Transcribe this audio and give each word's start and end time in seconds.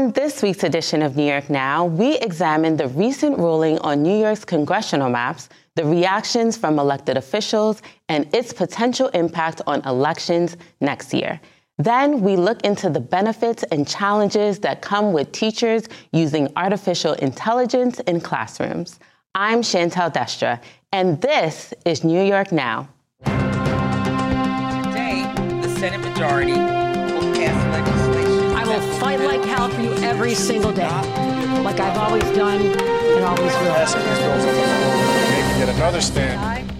On 0.00 0.12
this 0.12 0.40
week's 0.40 0.64
edition 0.64 1.02
of 1.02 1.14
New 1.18 1.26
York 1.26 1.50
Now, 1.50 1.84
we 1.84 2.16
examine 2.20 2.74
the 2.74 2.88
recent 2.88 3.36
ruling 3.36 3.78
on 3.80 4.02
New 4.02 4.18
York's 4.18 4.46
congressional 4.46 5.10
maps, 5.10 5.50
the 5.74 5.84
reactions 5.84 6.56
from 6.56 6.78
elected 6.78 7.18
officials, 7.18 7.82
and 8.08 8.26
its 8.34 8.50
potential 8.50 9.08
impact 9.08 9.60
on 9.66 9.82
elections 9.82 10.56
next 10.80 11.12
year. 11.12 11.38
Then 11.76 12.22
we 12.22 12.36
look 12.36 12.62
into 12.62 12.88
the 12.88 12.98
benefits 12.98 13.62
and 13.64 13.86
challenges 13.86 14.58
that 14.60 14.80
come 14.80 15.12
with 15.12 15.32
teachers 15.32 15.82
using 16.12 16.50
artificial 16.56 17.12
intelligence 17.12 18.00
in 18.00 18.22
classrooms. 18.22 19.00
I'm 19.34 19.60
Shantel 19.60 20.10
Destra, 20.10 20.62
and 20.92 21.20
this 21.20 21.74
is 21.84 22.04
New 22.04 22.22
York 22.22 22.52
Now. 22.52 22.88
Today, 24.86 25.30
the 25.60 25.68
Senate 25.78 26.00
majority 26.00 26.79
fight 29.10 29.26
like 29.26 29.44
hell 29.44 29.68
for 29.68 29.80
you 29.80 29.92
every 30.04 30.34
single 30.34 30.70
day, 30.72 30.88
like 31.64 31.80
I've 31.80 31.98
always 31.98 32.22
done 32.36 32.60
and 32.60 33.24
always 33.24 33.52
will. 33.54 33.74
Yet 35.58 35.68
another 35.68 36.00
stand. 36.00 36.70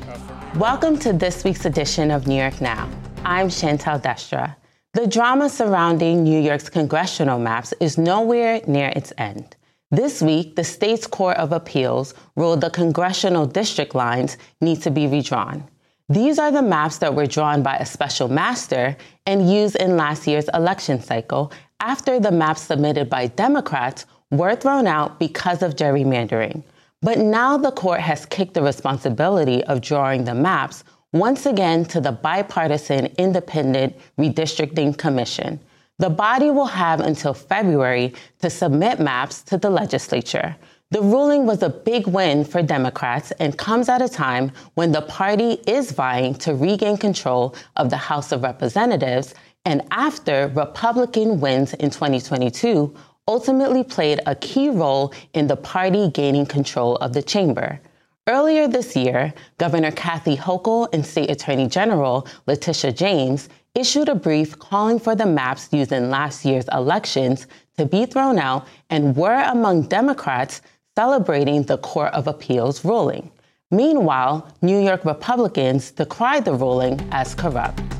Welcome 0.54 0.96
to 0.98 1.12
this 1.12 1.42
week's 1.42 1.64
edition 1.64 2.12
of 2.12 2.28
New 2.28 2.36
York 2.36 2.60
Now. 2.60 2.88
I'm 3.24 3.48
Shantel 3.48 4.00
Destra. 4.00 4.54
The 4.92 5.08
drama 5.08 5.48
surrounding 5.48 6.22
New 6.22 6.40
York's 6.40 6.68
congressional 6.68 7.40
maps 7.40 7.74
is 7.80 7.98
nowhere 7.98 8.60
near 8.68 8.92
its 8.94 9.12
end. 9.18 9.56
This 9.90 10.22
week, 10.22 10.54
the 10.54 10.62
state's 10.62 11.08
Court 11.08 11.36
of 11.36 11.50
Appeals 11.50 12.14
ruled 12.36 12.60
the 12.60 12.70
congressional 12.70 13.44
district 13.44 13.96
lines 13.96 14.36
need 14.60 14.80
to 14.82 14.90
be 14.92 15.08
redrawn. 15.08 15.68
These 16.08 16.38
are 16.38 16.52
the 16.52 16.62
maps 16.62 16.98
that 16.98 17.14
were 17.14 17.26
drawn 17.26 17.64
by 17.64 17.76
a 17.76 17.86
special 17.86 18.28
master 18.28 18.96
and 19.26 19.50
used 19.50 19.76
in 19.76 19.96
last 19.96 20.28
year's 20.28 20.48
election 20.54 21.00
cycle 21.00 21.52
after 21.80 22.20
the 22.20 22.30
maps 22.30 22.62
submitted 22.62 23.10
by 23.10 23.26
Democrats 23.26 24.06
were 24.30 24.54
thrown 24.54 24.86
out 24.86 25.18
because 25.18 25.62
of 25.62 25.74
gerrymandering. 25.74 26.62
But 27.02 27.18
now 27.18 27.56
the 27.56 27.72
court 27.72 28.00
has 28.00 28.26
kicked 28.26 28.54
the 28.54 28.62
responsibility 28.62 29.64
of 29.64 29.80
drawing 29.80 30.24
the 30.24 30.34
maps 30.34 30.84
once 31.12 31.46
again 31.46 31.84
to 31.86 32.00
the 32.00 32.12
bipartisan 32.12 33.06
independent 33.18 33.96
redistricting 34.18 34.96
commission. 34.96 35.58
The 35.98 36.10
body 36.10 36.50
will 36.50 36.66
have 36.66 37.00
until 37.00 37.34
February 37.34 38.14
to 38.40 38.48
submit 38.48 39.00
maps 39.00 39.42
to 39.44 39.58
the 39.58 39.70
legislature. 39.70 40.56
The 40.92 41.02
ruling 41.02 41.46
was 41.46 41.62
a 41.62 41.70
big 41.70 42.06
win 42.06 42.44
for 42.44 42.62
Democrats 42.62 43.32
and 43.32 43.56
comes 43.56 43.88
at 43.88 44.02
a 44.02 44.08
time 44.08 44.50
when 44.74 44.92
the 44.92 45.02
party 45.02 45.60
is 45.66 45.92
vying 45.92 46.34
to 46.36 46.54
regain 46.54 46.96
control 46.96 47.54
of 47.76 47.90
the 47.90 47.96
House 47.96 48.32
of 48.32 48.42
Representatives 48.42 49.34
and 49.64 49.82
after 49.90 50.48
Republican 50.54 51.40
wins 51.40 51.74
in 51.74 51.90
2022 51.90 52.94
ultimately 53.28 53.84
played 53.84 54.20
a 54.26 54.34
key 54.34 54.70
role 54.70 55.12
in 55.34 55.46
the 55.46 55.56
party 55.56 56.10
gaining 56.10 56.46
control 56.46 56.96
of 56.96 57.12
the 57.12 57.22
chamber. 57.22 57.80
Earlier 58.26 58.68
this 58.68 58.96
year, 58.96 59.32
Governor 59.58 59.92
Kathy 59.92 60.36
Hochul 60.36 60.88
and 60.92 61.04
State 61.04 61.30
Attorney 61.30 61.68
General 61.68 62.26
Letitia 62.46 62.92
James 62.92 63.48
issued 63.74 64.08
a 64.08 64.14
brief 64.14 64.58
calling 64.58 64.98
for 64.98 65.14
the 65.14 65.26
maps 65.26 65.72
used 65.72 65.92
in 65.92 66.10
last 66.10 66.44
year's 66.44 66.68
elections 66.72 67.46
to 67.76 67.86
be 67.86 68.06
thrown 68.06 68.38
out 68.38 68.66
and 68.88 69.16
were 69.16 69.42
among 69.44 69.82
Democrats 69.82 70.60
celebrating 70.96 71.62
the 71.62 71.78
Court 71.78 72.12
of 72.12 72.26
Appeals 72.26 72.84
ruling. 72.84 73.30
Meanwhile, 73.70 74.48
New 74.60 74.80
York 74.80 75.04
Republicans 75.04 75.92
decried 75.92 76.44
the 76.44 76.54
ruling 76.54 77.00
as 77.12 77.34
corrupt. 77.34 77.99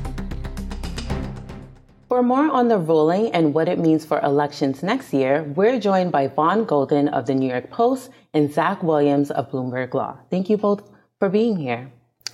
For 2.11 2.21
more 2.21 2.51
on 2.51 2.67
the 2.67 2.77
ruling 2.77 3.31
and 3.31 3.53
what 3.53 3.69
it 3.69 3.79
means 3.79 4.03
for 4.03 4.19
elections 4.19 4.83
next 4.83 5.13
year, 5.13 5.43
we're 5.55 5.79
joined 5.79 6.11
by 6.11 6.27
Vaughn 6.27 6.65
Golden 6.65 7.07
of 7.07 7.25
the 7.25 7.33
New 7.33 7.49
York 7.49 7.69
Post 7.71 8.09
and 8.33 8.51
Zach 8.51 8.83
Williams 8.83 9.31
of 9.31 9.49
Bloomberg 9.49 9.93
Law. 9.93 10.17
Thank 10.29 10.49
you 10.49 10.57
both 10.57 10.83
for 11.19 11.29
being 11.29 11.55
here. 11.55 11.89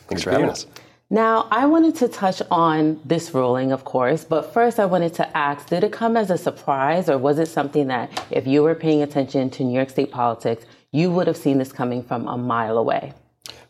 Thanks 0.08 0.24
for 0.24 0.32
having 0.32 0.50
us. 0.50 0.66
Now, 1.12 1.48
I 1.52 1.68
wanted 1.68 1.94
to 1.98 2.08
touch 2.08 2.42
on 2.50 3.00
this 3.06 3.36
ruling, 3.36 3.72
of 3.72 3.84
course, 3.84 4.26
but 4.26 4.52
first 4.52 4.80
I 4.80 4.86
wanted 4.86 5.14
to 5.14 5.38
ask 5.38 5.70
Did 5.70 5.84
it 5.84 5.92
come 5.92 6.18
as 6.18 6.32
a 6.32 6.40
surprise, 6.40 7.08
or 7.08 7.20
was 7.20 7.38
it 7.38 7.48
something 7.48 7.86
that 7.86 8.10
if 8.32 8.48
you 8.48 8.64
were 8.64 8.74
paying 8.74 9.04
attention 9.04 9.52
to 9.52 9.64
New 9.64 9.76
York 9.76 9.92
State 9.92 10.10
politics, 10.10 10.66
you 10.92 11.12
would 11.12 11.28
have 11.28 11.38
seen 11.38 11.60
this 11.60 11.72
coming 11.72 12.02
from 12.02 12.28
a 12.28 12.36
mile 12.36 12.80
away? 12.80 13.14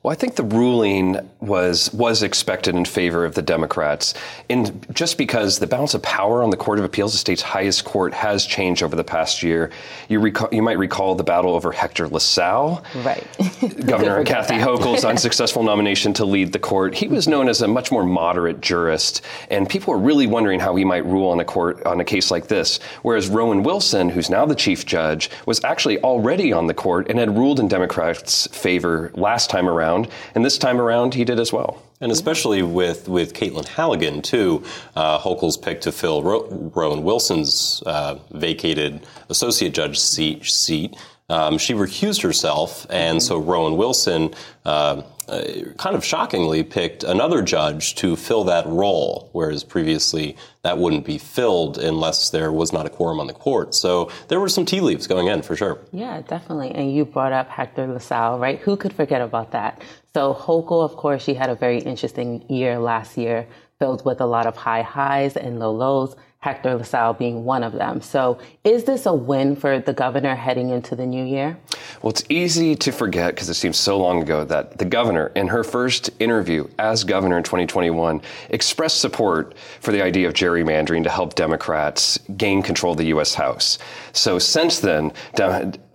Well, 0.08 0.14
I 0.14 0.16
think 0.16 0.36
the 0.36 0.44
ruling 0.44 1.20
was 1.42 1.94
was 1.94 2.24
expected 2.24 2.76
in 2.76 2.86
favor 2.86 3.26
of 3.26 3.36
the 3.36 3.42
Democrats, 3.42 4.14
and 4.50 4.86
just 4.96 5.18
because 5.18 5.60
the 5.60 5.68
balance 5.68 5.94
of 5.94 6.02
power 6.02 6.42
on 6.42 6.50
the 6.50 6.56
Court 6.56 6.80
of 6.80 6.86
Appeals, 6.86 7.12
the 7.12 7.18
state's 7.18 7.42
highest 7.42 7.84
court, 7.84 8.14
has 8.14 8.46
changed 8.46 8.84
over 8.84 8.96
the 8.96 9.04
past 9.04 9.44
year. 9.44 9.70
You 10.08 10.22
recall, 10.22 10.48
you 10.50 10.62
might 10.62 10.78
recall 10.78 11.16
the 11.16 11.26
battle 11.26 11.54
over 11.54 11.74
Hector 11.74 12.08
LaSalle, 12.08 12.86
right? 13.04 13.28
Governor 13.86 14.24
Kathy 14.24 14.54
Hochul's 14.54 15.04
unsuccessful 15.14 15.62
nomination 15.62 16.14
to 16.14 16.24
lead 16.24 16.54
the 16.54 16.60
court. 16.60 16.96
He 16.96 17.10
was 17.10 17.28
known 17.28 17.50
as 17.50 17.62
a 17.62 17.68
much 17.68 17.92
more 17.92 18.06
moderate 18.06 18.62
jurist, 18.62 19.26
and 19.50 19.68
people 19.68 19.94
were 19.94 20.00
really 20.00 20.26
wondering 20.26 20.62
how 20.62 20.74
he 20.78 20.86
might 20.86 21.06
rule 21.06 21.32
on 21.32 21.42
a 21.42 21.46
court 21.46 21.86
on 21.86 22.00
a 22.00 22.06
case 22.06 22.32
like 22.32 22.48
this. 22.48 22.80
Whereas 23.02 23.28
Rowan 23.28 23.62
Wilson, 23.62 24.08
who's 24.08 24.30
now 24.30 24.46
the 24.46 24.56
chief 24.56 24.86
judge, 24.86 25.30
was 25.46 25.62
actually 25.66 26.00
already 26.00 26.54
on 26.54 26.68
the 26.68 26.74
court 26.74 27.10
and 27.10 27.20
had 27.20 27.36
ruled 27.36 27.60
in 27.60 27.68
Democrats' 27.68 28.48
favor 28.48 29.12
last 29.14 29.50
time 29.50 29.68
around 29.68 29.97
around, 29.98 30.12
and 30.36 30.46
this 30.46 30.58
time 30.58 30.80
around 30.80 31.14
he 31.14 31.24
did 31.24 31.40
as 31.40 31.52
well. 31.52 31.82
And 32.00 32.12
especially 32.12 32.62
with, 32.62 33.10
with 33.10 33.34
Caitlin 33.34 33.68
Halligan, 33.68 34.22
too, 34.22 34.64
uh, 34.96 35.20
Hochul's 35.20 35.58
pick 35.58 35.82
to 35.82 35.92
fill 35.92 36.22
Ro- 36.22 36.72
Rowan 36.76 37.04
Wilson's 37.04 37.82
uh, 37.86 38.20
vacated 38.32 39.06
associate 39.30 39.74
judge 39.74 40.00
seat. 40.00 40.46
seat. 40.46 40.96
Um, 41.30 41.58
she 41.58 41.74
recused 41.74 42.24
herself, 42.24 42.88
and 42.90 43.22
so 43.22 43.38
Rowan 43.38 43.76
Wilson 43.76 44.34
uh, 44.66 45.02
uh, 45.28 45.44
kind 45.78 45.94
of 45.96 46.06
shockingly 46.06 46.64
picked 46.64 47.04
another 47.04 47.42
judge 47.42 47.96
to 47.96 48.16
fill 48.16 48.46
that 48.46 48.66
role, 48.66 49.30
whereas 49.34 49.64
previously 49.64 50.38
that 50.62 50.78
wouldn't 50.78 51.06
be 51.06 51.18
filled 51.18 51.78
unless 51.78 52.30
there 52.30 52.52
was 52.52 52.72
not 52.72 52.86
a 52.86 52.90
quorum 52.90 53.20
on 53.20 53.28
the 53.28 53.34
court. 53.34 53.76
So 53.76 54.10
there 54.30 54.40
were 54.40 54.48
some 54.48 54.66
tea 54.66 54.80
leaves 54.80 55.06
going 55.06 55.28
in 55.28 55.42
for 55.42 55.58
sure. 55.58 55.80
Yeah, 55.92 56.22
definitely. 56.22 56.72
And 56.72 56.96
you 56.96 57.04
brought 57.04 57.34
up 57.34 57.50
Hector 57.50 57.88
LaSalle, 57.88 58.40
right? 58.40 58.60
Who 58.60 58.78
could 58.78 58.94
forget 58.94 59.22
about 59.22 59.52
that? 59.52 59.82
So 60.14 60.34
Hochul, 60.34 60.82
of 60.84 60.96
course, 60.96 61.24
she 61.24 61.34
had 61.34 61.50
a 61.50 61.56
very 61.56 61.80
interesting 61.80 62.50
year 62.50 62.80
last 62.80 63.18
year, 63.18 63.48
filled 63.80 64.06
with 64.06 64.22
a 64.22 64.26
lot 64.26 64.46
of 64.46 64.56
high 64.56 64.82
highs 64.82 65.36
and 65.36 65.60
low 65.60 65.74
lows. 65.74 66.16
Hector 66.40 66.76
LaSalle 66.76 67.14
being 67.14 67.44
one 67.46 67.64
of 67.64 67.74
them. 67.74 68.00
So, 68.00 68.38
is 68.64 68.84
this 68.84 69.08
a 69.08 69.14
win 69.14 69.56
for 69.56 69.80
the 69.80 69.92
governor 69.92 70.36
heading 70.36 70.70
into 70.70 70.96
the 70.96 71.06
new 71.06 71.26
year? 71.26 71.58
Well, 72.02 72.12
it's 72.12 72.24
easy 72.30 72.76
to 72.76 72.92
forget 72.92 73.34
because 73.34 73.50
it 73.50 73.56
seems 73.56 73.78
so 73.78 73.98
long 73.98 74.22
ago 74.22 74.44
that 74.44 74.78
the 74.78 74.86
governor, 74.86 75.32
in 75.36 75.48
her 75.48 75.64
first 75.64 76.12
interview 76.20 76.68
as 76.78 77.04
governor 77.04 77.38
in 77.38 77.44
2021, 77.44 78.22
expressed 78.50 79.02
support 79.02 79.56
for 79.80 79.92
the 79.92 80.04
idea 80.04 80.28
of 80.28 80.36
gerrymandering 80.36 81.04
to 81.04 81.10
help 81.10 81.34
Democrats 81.34 82.20
gain 82.38 82.62
control 82.62 82.92
of 82.92 83.00
the 83.00 83.08
U.S. 83.08 83.34
House. 83.34 83.80
So, 84.18 84.40
since 84.40 84.80
then, 84.80 85.12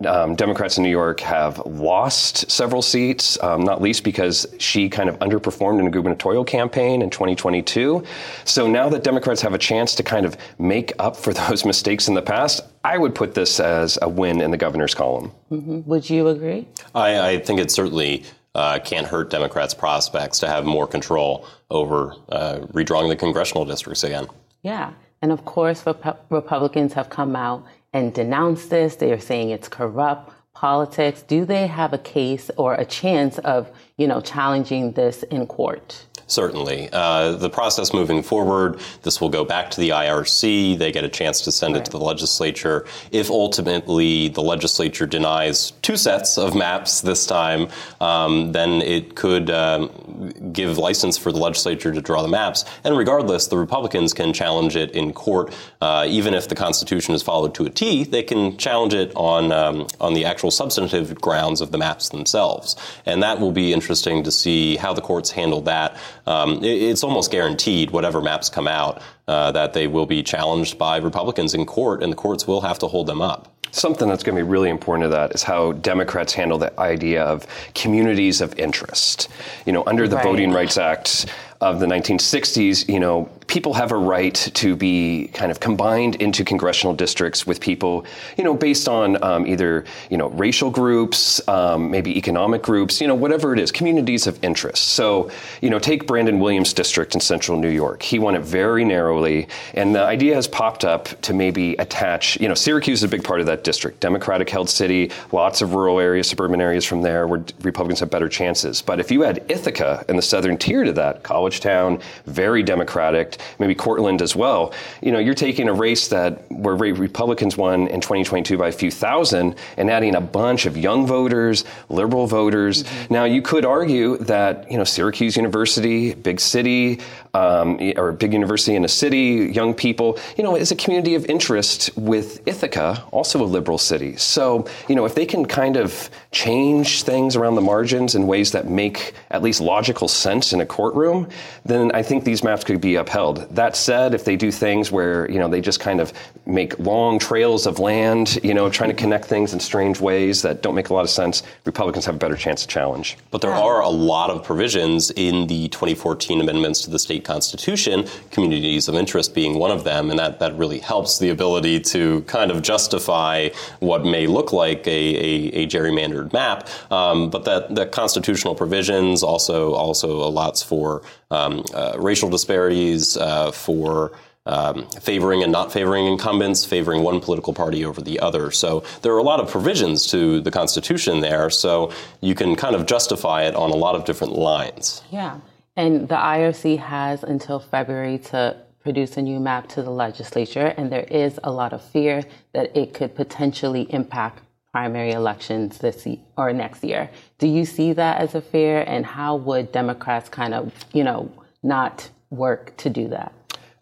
um, 0.07 0.35
Democrats 0.35 0.77
in 0.77 0.83
New 0.83 0.89
York 0.89 1.19
have 1.19 1.59
lost 1.65 2.49
several 2.49 2.81
seats, 2.81 3.41
um, 3.43 3.63
not 3.63 3.81
least 3.81 4.03
because 4.03 4.47
she 4.59 4.89
kind 4.89 5.09
of 5.09 5.19
underperformed 5.19 5.79
in 5.79 5.87
a 5.87 5.91
gubernatorial 5.91 6.45
campaign 6.45 7.01
in 7.01 7.09
2022. 7.09 8.03
So, 8.45 8.67
now 8.67 8.87
that 8.89 9.03
Democrats 9.03 9.41
have 9.41 9.53
a 9.53 9.57
chance 9.57 9.93
to 9.95 10.03
kind 10.03 10.25
of 10.25 10.37
make 10.57 10.93
up 10.99 11.17
for 11.17 11.33
those 11.49 11.65
mistakes 11.65 12.07
in 12.07 12.13
the 12.13 12.21
past, 12.21 12.61
I 12.85 12.97
would 12.97 13.13
put 13.13 13.33
this 13.33 13.59
as 13.59 13.99
a 14.01 14.07
win 14.07 14.41
in 14.41 14.51
the 14.51 14.57
governor's 14.57 14.95
column. 14.95 15.31
Mm-hmm. 15.51 15.81
Would 15.89 16.09
you 16.09 16.27
agree? 16.29 16.67
I, 16.95 17.31
I 17.31 17.39
think 17.39 17.59
it 17.59 17.71
certainly 17.71 18.23
uh, 18.55 18.79
can't 18.79 19.07
hurt 19.07 19.29
Democrats' 19.29 19.73
prospects 19.73 20.39
to 20.39 20.47
have 20.47 20.65
more 20.65 20.87
control 20.87 21.45
over 21.69 22.13
uh, 22.29 22.59
redrawing 22.71 23.09
the 23.09 23.15
congressional 23.15 23.65
districts 23.65 24.03
again. 24.03 24.27
Yeah. 24.61 24.93
And 25.21 25.31
of 25.31 25.45
course, 25.45 25.85
Rep- 25.85 26.25
Republicans 26.29 26.93
have 26.93 27.09
come 27.09 27.35
out 27.35 27.65
and 27.93 28.13
denounce 28.13 28.65
this. 28.65 28.95
They 28.95 29.11
are 29.11 29.19
saying 29.19 29.51
it's 29.51 29.69
corrupt 29.69 30.33
politics. 30.53 31.21
Do 31.21 31.45
they 31.45 31.67
have 31.67 31.93
a 31.93 31.97
case 31.97 32.49
or 32.57 32.73
a 32.73 32.85
chance 32.85 33.37
of, 33.39 33.71
you 33.97 34.07
know, 34.07 34.21
challenging 34.21 34.91
this 34.93 35.23
in 35.23 35.47
court? 35.47 36.05
Certainly. 36.27 36.89
Uh, 36.91 37.33
the 37.33 37.49
process 37.49 37.93
moving 37.93 38.23
forward, 38.23 38.79
this 39.03 39.19
will 39.19 39.29
go 39.29 39.43
back 39.43 39.69
to 39.71 39.79
the 39.79 39.89
IRC. 39.89 40.77
They 40.77 40.91
get 40.91 41.03
a 41.03 41.09
chance 41.09 41.41
to 41.41 41.51
send 41.51 41.73
right. 41.73 41.81
it 41.81 41.85
to 41.85 41.91
the 41.91 41.99
legislature. 41.99 42.87
If 43.11 43.29
ultimately 43.29 44.29
the 44.29 44.41
legislature 44.41 45.05
denies 45.05 45.71
two 45.81 45.97
sets 45.97 46.37
of 46.37 46.55
maps 46.55 47.01
this 47.01 47.25
time, 47.25 47.67
um, 47.99 48.53
then 48.53 48.81
it 48.81 49.15
could 49.15 49.49
um, 49.49 50.31
give 50.53 50.77
license 50.77 51.17
for 51.17 51.31
the 51.31 51.39
legislature 51.39 51.91
to 51.91 52.01
draw 52.01 52.21
the 52.21 52.29
maps. 52.29 52.63
And 52.83 52.97
regardless, 52.97 53.47
the 53.47 53.57
Republicans 53.57 54.13
can 54.13 54.33
challenge 54.33 54.75
it 54.75 54.91
in 54.91 55.13
court. 55.13 55.53
Uh, 55.81 56.05
even 56.07 56.33
if 56.33 56.47
the 56.47 56.55
Constitution 56.55 57.13
is 57.13 57.21
followed 57.21 57.53
to 57.55 57.65
a 57.65 57.69
T, 57.69 58.05
they 58.05 58.23
can 58.23 58.57
challenge 58.57 58.93
it 58.93 59.11
on, 59.15 59.51
um, 59.51 59.87
on 59.99 60.13
the 60.13 60.25
actual 60.25 60.51
substantive 60.51 61.19
grounds 61.19 61.59
of 61.59 61.71
the 61.71 61.77
maps 61.77 62.09
themselves. 62.09 62.77
And 63.05 63.21
that 63.21 63.39
will 63.39 63.51
be 63.51 63.73
interesting 63.83 64.23
to 64.23 64.31
see 64.31 64.77
how 64.77 64.93
the 64.93 65.01
courts 65.01 65.29
handle 65.29 65.59
that. 65.61 65.97
Um, 66.25 66.63
it, 66.63 66.81
it's 66.81 67.03
almost 67.03 67.31
guaranteed, 67.31 67.91
whatever 67.91 68.21
maps 68.21 68.49
come 68.49 68.67
out, 68.67 69.01
uh, 69.27 69.51
that 69.51 69.73
they 69.73 69.87
will 69.87 70.05
be 70.05 70.23
challenged 70.23 70.77
by 70.77 70.97
Republicans 70.97 71.53
in 71.53 71.65
court, 71.65 72.01
and 72.01 72.11
the 72.11 72.15
courts 72.15 72.47
will 72.47 72.61
have 72.61 72.79
to 72.79 72.87
hold 72.87 73.07
them 73.07 73.21
up. 73.21 73.49
Something 73.71 74.07
that's 74.07 74.23
going 74.23 74.37
to 74.37 74.43
be 74.43 74.49
really 74.49 74.69
important 74.69 75.03
to 75.05 75.09
that 75.09 75.33
is 75.33 75.43
how 75.43 75.73
Democrats 75.73 76.31
handle 76.31 76.59
the 76.59 76.79
idea 76.79 77.23
of 77.23 77.45
communities 77.73 78.39
of 78.39 78.57
interest. 78.57 79.27
You 79.65 79.73
know, 79.73 79.83
under 79.85 80.07
the 80.07 80.15
Right. 80.15 80.23
Voting 80.25 80.51
Rights 80.53 80.77
Act 80.77 81.25
of 81.63 81.79
the 81.79 81.85
1960s, 81.85 82.89
you 82.89 82.99
know, 82.99 83.29
people 83.47 83.73
have 83.73 83.91
a 83.91 83.97
right 83.97 84.35
to 84.53 84.75
be 84.75 85.29
kind 85.33 85.51
of 85.51 85.59
combined 85.59 86.15
into 86.15 86.43
congressional 86.43 86.93
districts 86.93 87.47
with 87.47 87.61
people, 87.61 88.05
you 88.37 88.43
know, 88.43 88.53
based 88.53 88.87
on 88.87 89.21
um, 89.23 89.47
either, 89.47 89.85
you 90.09 90.17
know, 90.17 90.29
racial 90.29 90.69
groups, 90.69 91.45
um, 91.47 91.89
maybe 91.89 92.17
economic 92.17 92.61
groups, 92.61 92.99
you 92.99 93.07
know, 93.07 93.15
whatever 93.15 93.53
it 93.53 93.59
is, 93.59 93.71
communities 93.71 94.27
of 94.27 94.43
interest. 94.43 94.89
So, 94.89 95.31
you 95.61 95.69
know, 95.69 95.79
take 95.79 96.07
Brandon 96.07 96.39
Williams' 96.39 96.73
district 96.73 97.15
in 97.15 97.21
central 97.21 97.57
New 97.57 97.69
York. 97.69 98.01
He 98.01 98.19
won 98.19 98.35
it 98.35 98.41
very 98.41 98.83
narrowly, 98.83 99.47
and 99.73 99.95
the 99.95 100.03
idea 100.03 100.35
has 100.35 100.47
popped 100.47 100.83
up 100.83 101.09
to 101.21 101.33
maybe 101.33 101.75
attach, 101.75 102.39
you 102.41 102.47
know, 102.47 102.55
Syracuse 102.55 102.99
is 102.99 103.03
a 103.03 103.07
big 103.07 103.23
part 103.23 103.39
of 103.39 103.45
that 103.45 103.63
district, 103.63 103.99
Democratic 103.99 104.49
held 104.49 104.69
city, 104.69 105.11
lots 105.31 105.61
of 105.61 105.73
rural 105.73 105.99
areas, 105.99 106.27
suburban 106.27 106.59
areas 106.59 106.83
from 106.83 107.01
there 107.01 107.27
where 107.27 107.43
Republicans 107.61 107.99
have 108.01 108.09
better 108.09 108.27
chances. 108.27 108.81
But 108.81 108.99
if 108.99 109.11
you 109.11 109.23
add 109.23 109.45
Ithaca 109.49 110.03
and 110.09 110.17
the 110.17 110.21
southern 110.21 110.57
tier 110.57 110.83
to 110.83 110.91
that, 110.93 111.23
college 111.23 111.52
town, 111.59 111.99
very 112.25 112.63
Democratic, 112.63 113.37
maybe 113.59 113.75
Cortland 113.75 114.21
as 114.21 114.35
well, 114.35 114.73
you 115.01 115.11
know, 115.11 115.19
you're 115.19 115.33
taking 115.33 115.67
a 115.67 115.73
race 115.73 116.07
that 116.09 116.49
where 116.51 116.75
Republicans 116.75 117.57
won 117.57 117.87
in 117.87 118.01
2022 118.01 118.57
by 118.57 118.67
a 118.67 118.71
few 118.71 118.91
thousand 118.91 119.55
and 119.77 119.89
adding 119.89 120.15
a 120.15 120.21
bunch 120.21 120.65
of 120.65 120.77
young 120.77 121.05
voters, 121.05 121.65
liberal 121.89 122.27
voters. 122.27 122.83
Now, 123.09 123.25
you 123.25 123.41
could 123.41 123.65
argue 123.65 124.17
that, 124.17 124.69
you 124.71 124.77
know, 124.77 124.83
Syracuse 124.83 125.35
University, 125.35 126.13
big 126.13 126.39
city, 126.39 126.99
um, 127.33 127.79
or 127.97 128.09
a 128.09 128.13
big 128.13 128.33
university 128.33 128.75
in 128.75 128.85
a 128.85 128.89
city, 128.89 129.51
young 129.53 129.73
people, 129.73 130.19
you 130.37 130.43
know, 130.43 130.55
is 130.55 130.71
a 130.71 130.75
community 130.75 131.15
of 131.15 131.25
interest 131.25 131.89
with 131.97 132.45
Ithaca, 132.47 133.03
also 133.11 133.41
a 133.41 133.45
liberal 133.45 133.77
city. 133.77 134.15
So, 134.17 134.67
you 134.87 134.95
know, 134.95 135.05
if 135.05 135.15
they 135.15 135.25
can 135.25 135.45
kind 135.45 135.77
of 135.77 136.09
change 136.31 137.03
things 137.03 137.35
around 137.35 137.55
the 137.55 137.61
margins 137.61 138.13
in 138.13 138.27
ways 138.27 138.51
that 138.51 138.69
make 138.69 139.13
at 139.31 139.41
least 139.41 139.61
logical 139.61 140.07
sense 140.07 140.53
in 140.53 140.61
a 140.61 140.65
courtroom, 140.65 141.27
then 141.65 141.91
I 141.93 142.03
think 142.03 142.23
these 142.23 142.43
maps 142.43 142.63
could 142.63 142.81
be 142.81 142.95
upheld. 142.95 143.47
That 143.55 143.75
said, 143.75 144.13
if 144.13 144.25
they 144.25 144.35
do 144.35 144.51
things 144.51 144.91
where, 144.91 145.29
you 145.31 145.39
know, 145.39 145.47
they 145.47 145.61
just 145.61 145.79
kind 145.79 145.99
of 145.99 146.13
make 146.45 146.77
long 146.79 147.19
trails 147.19 147.65
of 147.65 147.79
land, 147.79 148.39
you 148.43 148.53
know, 148.53 148.69
trying 148.69 148.89
to 148.89 148.95
connect 148.95 149.25
things 149.25 149.53
in 149.53 149.59
strange 149.59 149.99
ways 149.99 150.41
that 150.41 150.61
don't 150.61 150.75
make 150.75 150.89
a 150.89 150.93
lot 150.93 151.03
of 151.03 151.09
sense, 151.09 151.43
Republicans 151.65 152.05
have 152.05 152.15
a 152.15 152.17
better 152.17 152.35
chance 152.35 152.61
to 152.61 152.67
challenge. 152.67 153.17
But 153.31 153.41
there 153.41 153.53
are 153.53 153.81
a 153.81 153.89
lot 153.89 154.29
of 154.29 154.43
provisions 154.43 155.11
in 155.11 155.47
the 155.47 155.67
2014 155.69 156.41
amendments 156.41 156.81
to 156.81 156.89
the 156.89 156.99
state 156.99 157.23
constitution, 157.23 158.05
communities 158.31 158.87
of 158.87 158.95
interest 158.95 159.33
being 159.33 159.57
one 159.57 159.71
of 159.71 159.83
them, 159.83 160.09
and 160.09 160.19
that, 160.19 160.39
that 160.39 160.57
really 160.57 160.79
helps 160.79 161.19
the 161.19 161.29
ability 161.29 161.79
to 161.79 162.21
kind 162.23 162.51
of 162.51 162.61
justify 162.61 163.49
what 163.79 164.05
may 164.05 164.27
look 164.27 164.51
like 164.51 164.85
a, 164.87 164.91
a, 164.91 165.63
a 165.63 165.67
gerrymandered 165.67 166.33
map. 166.33 166.67
Um, 166.91 167.29
but 167.29 167.45
that, 167.45 167.73
that 167.75 167.91
constitutional 167.91 168.55
provisions 168.55 169.23
also 169.23 169.73
also 169.73 170.23
allots 170.23 170.63
for 170.63 171.01
um, 171.33 171.63
uh, 171.73 171.93
racial 171.97 172.29
disparities, 172.29 173.17
uh, 173.17 173.51
for 173.51 174.11
um, 174.45 174.85
favoring 175.01 175.41
and 175.43 175.51
not 175.51 175.71
favoring 175.71 176.05
incumbents, 176.05 176.65
favoring 176.65 177.01
one 177.01 177.19
political 177.19 177.53
party 177.53 177.85
over 177.85 178.01
the 178.01 178.19
other. 178.19 178.51
So 178.51 178.83
there 179.01 179.13
are 179.13 179.17
a 179.17 179.23
lot 179.23 179.39
of 179.39 179.49
provisions 179.49 180.07
to 180.07 180.41
the 180.41 180.51
Constitution 180.51 181.21
there, 181.21 181.49
so 181.49 181.91
you 182.21 182.35
can 182.35 182.55
kind 182.55 182.75
of 182.75 182.85
justify 182.85 183.43
it 183.43 183.55
on 183.55 183.71
a 183.71 183.75
lot 183.75 183.95
of 183.95 184.05
different 184.05 184.33
lines. 184.33 185.01
Yeah. 185.11 185.39
And 185.75 186.07
the 186.07 186.15
IRC 186.15 186.77
has 186.79 187.23
until 187.23 187.59
February 187.59 188.19
to 188.19 188.57
produce 188.81 189.15
a 189.15 189.21
new 189.21 189.39
map 189.39 189.69
to 189.69 189.81
the 189.81 189.89
legislature, 189.89 190.73
and 190.77 190.91
there 190.91 191.07
is 191.09 191.39
a 191.43 191.51
lot 191.51 191.71
of 191.71 191.81
fear 191.81 192.23
that 192.51 192.75
it 192.75 192.93
could 192.93 193.15
potentially 193.15 193.83
impact 193.93 194.43
primary 194.73 195.11
elections 195.11 195.77
this 195.77 196.05
ye- 196.05 196.19
or 196.35 196.51
next 196.51 196.83
year. 196.83 197.09
Do 197.37 197.47
you 197.47 197.63
see 197.63 197.93
that 197.93 198.19
as 198.19 198.35
a 198.35 198.41
fear, 198.41 198.83
and 198.87 199.05
how 199.05 199.35
would 199.35 199.71
Democrats 199.71 200.29
kind 200.29 200.53
of, 200.53 200.73
you 200.93 201.03
know, 201.03 201.31
not 201.61 202.09
work 202.31 202.75
to 202.77 202.89
do 202.89 203.07
that? 203.09 203.31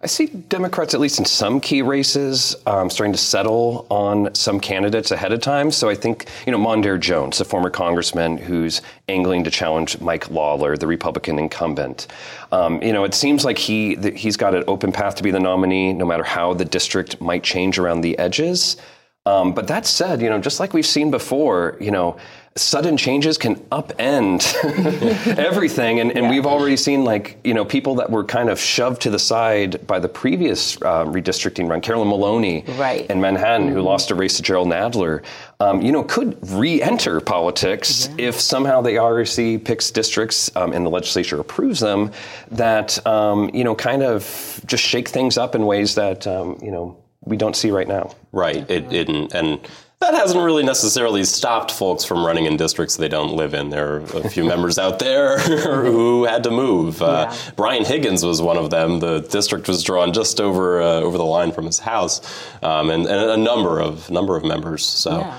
I 0.03 0.07
see 0.07 0.25
Democrats, 0.25 0.95
at 0.95 0.99
least 0.99 1.19
in 1.19 1.25
some 1.25 1.61
key 1.61 1.83
races, 1.83 2.55
um, 2.65 2.89
starting 2.89 3.13
to 3.13 3.19
settle 3.19 3.85
on 3.89 4.33
some 4.33 4.59
candidates 4.59 5.11
ahead 5.11 5.31
of 5.31 5.41
time. 5.41 5.69
So 5.71 5.89
I 5.89 5.95
think, 5.95 6.27
you 6.45 6.51
know, 6.51 6.57
Mondaire 6.57 6.99
Jones, 6.99 7.37
the 7.37 7.45
former 7.45 7.69
congressman 7.69 8.37
who's 8.37 8.81
angling 9.07 9.43
to 9.43 9.51
challenge 9.51 10.01
Mike 10.01 10.29
Lawler, 10.31 10.75
the 10.75 10.87
Republican 10.87 11.37
incumbent. 11.37 12.07
Um, 12.51 12.81
you 12.81 12.93
know, 12.93 13.03
it 13.03 13.13
seems 13.13 13.45
like 13.45 13.59
he 13.59 13.95
he's 14.15 14.37
got 14.37 14.55
an 14.55 14.63
open 14.67 14.91
path 14.91 15.15
to 15.15 15.23
be 15.23 15.29
the 15.29 15.39
nominee, 15.39 15.93
no 15.93 16.05
matter 16.05 16.23
how 16.23 16.55
the 16.55 16.65
district 16.65 17.21
might 17.21 17.43
change 17.43 17.77
around 17.77 18.01
the 18.01 18.17
edges. 18.17 18.77
Um, 19.25 19.53
but 19.53 19.67
that 19.67 19.85
said, 19.85 20.19
you 20.21 20.29
know, 20.29 20.39
just 20.39 20.59
like 20.59 20.73
we've 20.73 20.85
seen 20.85 21.11
before, 21.11 21.77
you 21.79 21.91
know, 21.91 22.17
sudden 22.55 22.97
changes 22.97 23.37
can 23.37 23.55
upend 23.71 24.43
everything. 25.37 25.99
And, 25.99 26.11
and 26.17 26.27
we've 26.27 26.47
already 26.47 26.75
seen, 26.75 27.03
like, 27.03 27.37
you 27.43 27.53
know, 27.53 27.63
people 27.63 27.95
that 27.95 28.09
were 28.09 28.23
kind 28.23 28.49
of 28.49 28.59
shoved 28.59 29.03
to 29.03 29.11
the 29.11 29.19
side 29.19 29.85
by 29.85 29.99
the 29.99 30.09
previous 30.09 30.75
uh, 30.77 31.05
redistricting 31.05 31.69
run, 31.69 31.81
Carolyn 31.81 32.09
Maloney 32.09 32.65
Right. 32.77 33.09
in 33.11 33.21
Manhattan, 33.21 33.67
who 33.67 33.81
lost 33.81 34.09
a 34.09 34.15
race 34.15 34.37
to 34.37 34.41
Jerrold 34.43 34.67
Nadler, 34.69 35.23
um, 35.59 35.81
you 35.83 35.91
know, 35.91 36.03
could 36.03 36.37
re 36.49 36.81
enter 36.81 37.21
politics 37.21 38.09
if 38.17 38.39
somehow 38.39 38.81
the 38.81 38.89
IRC 38.91 39.63
picks 39.63 39.91
districts 39.91 40.53
um, 40.55 40.73
and 40.73 40.83
the 40.83 40.89
legislature 40.89 41.39
approves 41.39 41.79
them 41.79 42.11
that, 42.49 43.05
um, 43.05 43.51
you 43.53 43.63
know, 43.63 43.75
kind 43.75 44.01
of 44.01 44.59
just 44.65 44.83
shake 44.83 45.07
things 45.09 45.37
up 45.37 45.53
in 45.53 45.65
ways 45.67 45.93
that, 45.95 46.25
um, 46.25 46.57
you 46.61 46.71
know, 46.71 46.97
we 47.23 47.37
don't 47.37 47.55
see 47.55 47.71
right 47.71 47.87
now. 47.87 48.15
Right. 48.31 48.69
It, 48.69 48.91
it, 48.91 49.09
and 49.09 49.59
that 49.99 50.15
hasn't 50.15 50.43
really 50.43 50.63
necessarily 50.63 51.23
stopped 51.23 51.71
folks 51.71 52.03
from 52.03 52.25
running 52.25 52.45
in 52.45 52.57
districts 52.57 52.97
they 52.97 53.07
don't 53.07 53.33
live 53.35 53.53
in. 53.53 53.69
There 53.69 53.97
are 53.97 53.99
a 54.15 54.29
few 54.29 54.43
members 54.53 54.79
out 54.79 54.97
there 54.97 55.37
who 55.39 56.25
had 56.25 56.43
to 56.43 56.51
move. 56.51 57.01
Uh, 57.01 57.31
Brian 57.55 57.85
Higgins 57.85 58.25
was 58.25 58.41
one 58.41 58.57
of 58.57 58.71
them. 58.71 58.99
The 58.99 59.19
district 59.19 59.67
was 59.67 59.83
drawn 59.83 60.11
just 60.11 60.41
over 60.41 60.81
uh, 60.81 61.01
over 61.01 61.17
the 61.19 61.25
line 61.25 61.51
from 61.51 61.65
his 61.67 61.77
house, 61.79 62.19
um, 62.63 62.89
and, 62.89 63.05
and 63.05 63.29
a 63.29 63.37
number 63.37 63.79
of 63.79 64.09
number 64.09 64.35
of 64.35 64.43
members. 64.43 64.85
So. 64.85 65.19
Yeah. 65.19 65.37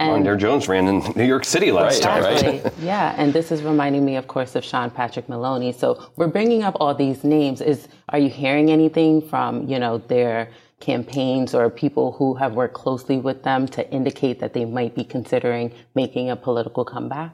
And 0.00 0.26
Mondaire 0.26 0.36
Jones 0.36 0.66
ran 0.66 0.88
in 0.88 0.98
New 1.14 1.24
York 1.24 1.44
City 1.44 1.70
last 1.70 2.04
Right, 2.04 2.40
time. 2.42 2.62
right. 2.64 2.72
Yeah, 2.80 3.14
and 3.16 3.32
this 3.32 3.52
is 3.52 3.62
reminding 3.62 4.04
me, 4.04 4.16
of 4.16 4.26
course, 4.26 4.56
of 4.56 4.64
Sean 4.64 4.90
Patrick 4.90 5.28
Maloney. 5.28 5.70
So 5.70 6.10
we're 6.16 6.26
bringing 6.26 6.64
up 6.64 6.76
all 6.80 6.96
these 6.96 7.22
names. 7.22 7.60
Is 7.60 7.86
are 8.08 8.18
you 8.18 8.28
hearing 8.28 8.72
anything 8.72 9.22
from 9.22 9.68
you 9.68 9.78
know 9.78 9.98
their 9.98 10.48
campaigns 10.84 11.54
or 11.54 11.70
people 11.70 12.12
who 12.12 12.34
have 12.34 12.54
worked 12.54 12.74
closely 12.74 13.18
with 13.18 13.42
them 13.42 13.66
to 13.68 13.90
indicate 13.90 14.40
that 14.40 14.52
they 14.52 14.64
might 14.64 14.94
be 14.94 15.04
considering 15.04 15.72
making 15.94 16.30
a 16.30 16.36
political 16.36 16.84
comeback? 16.84 17.32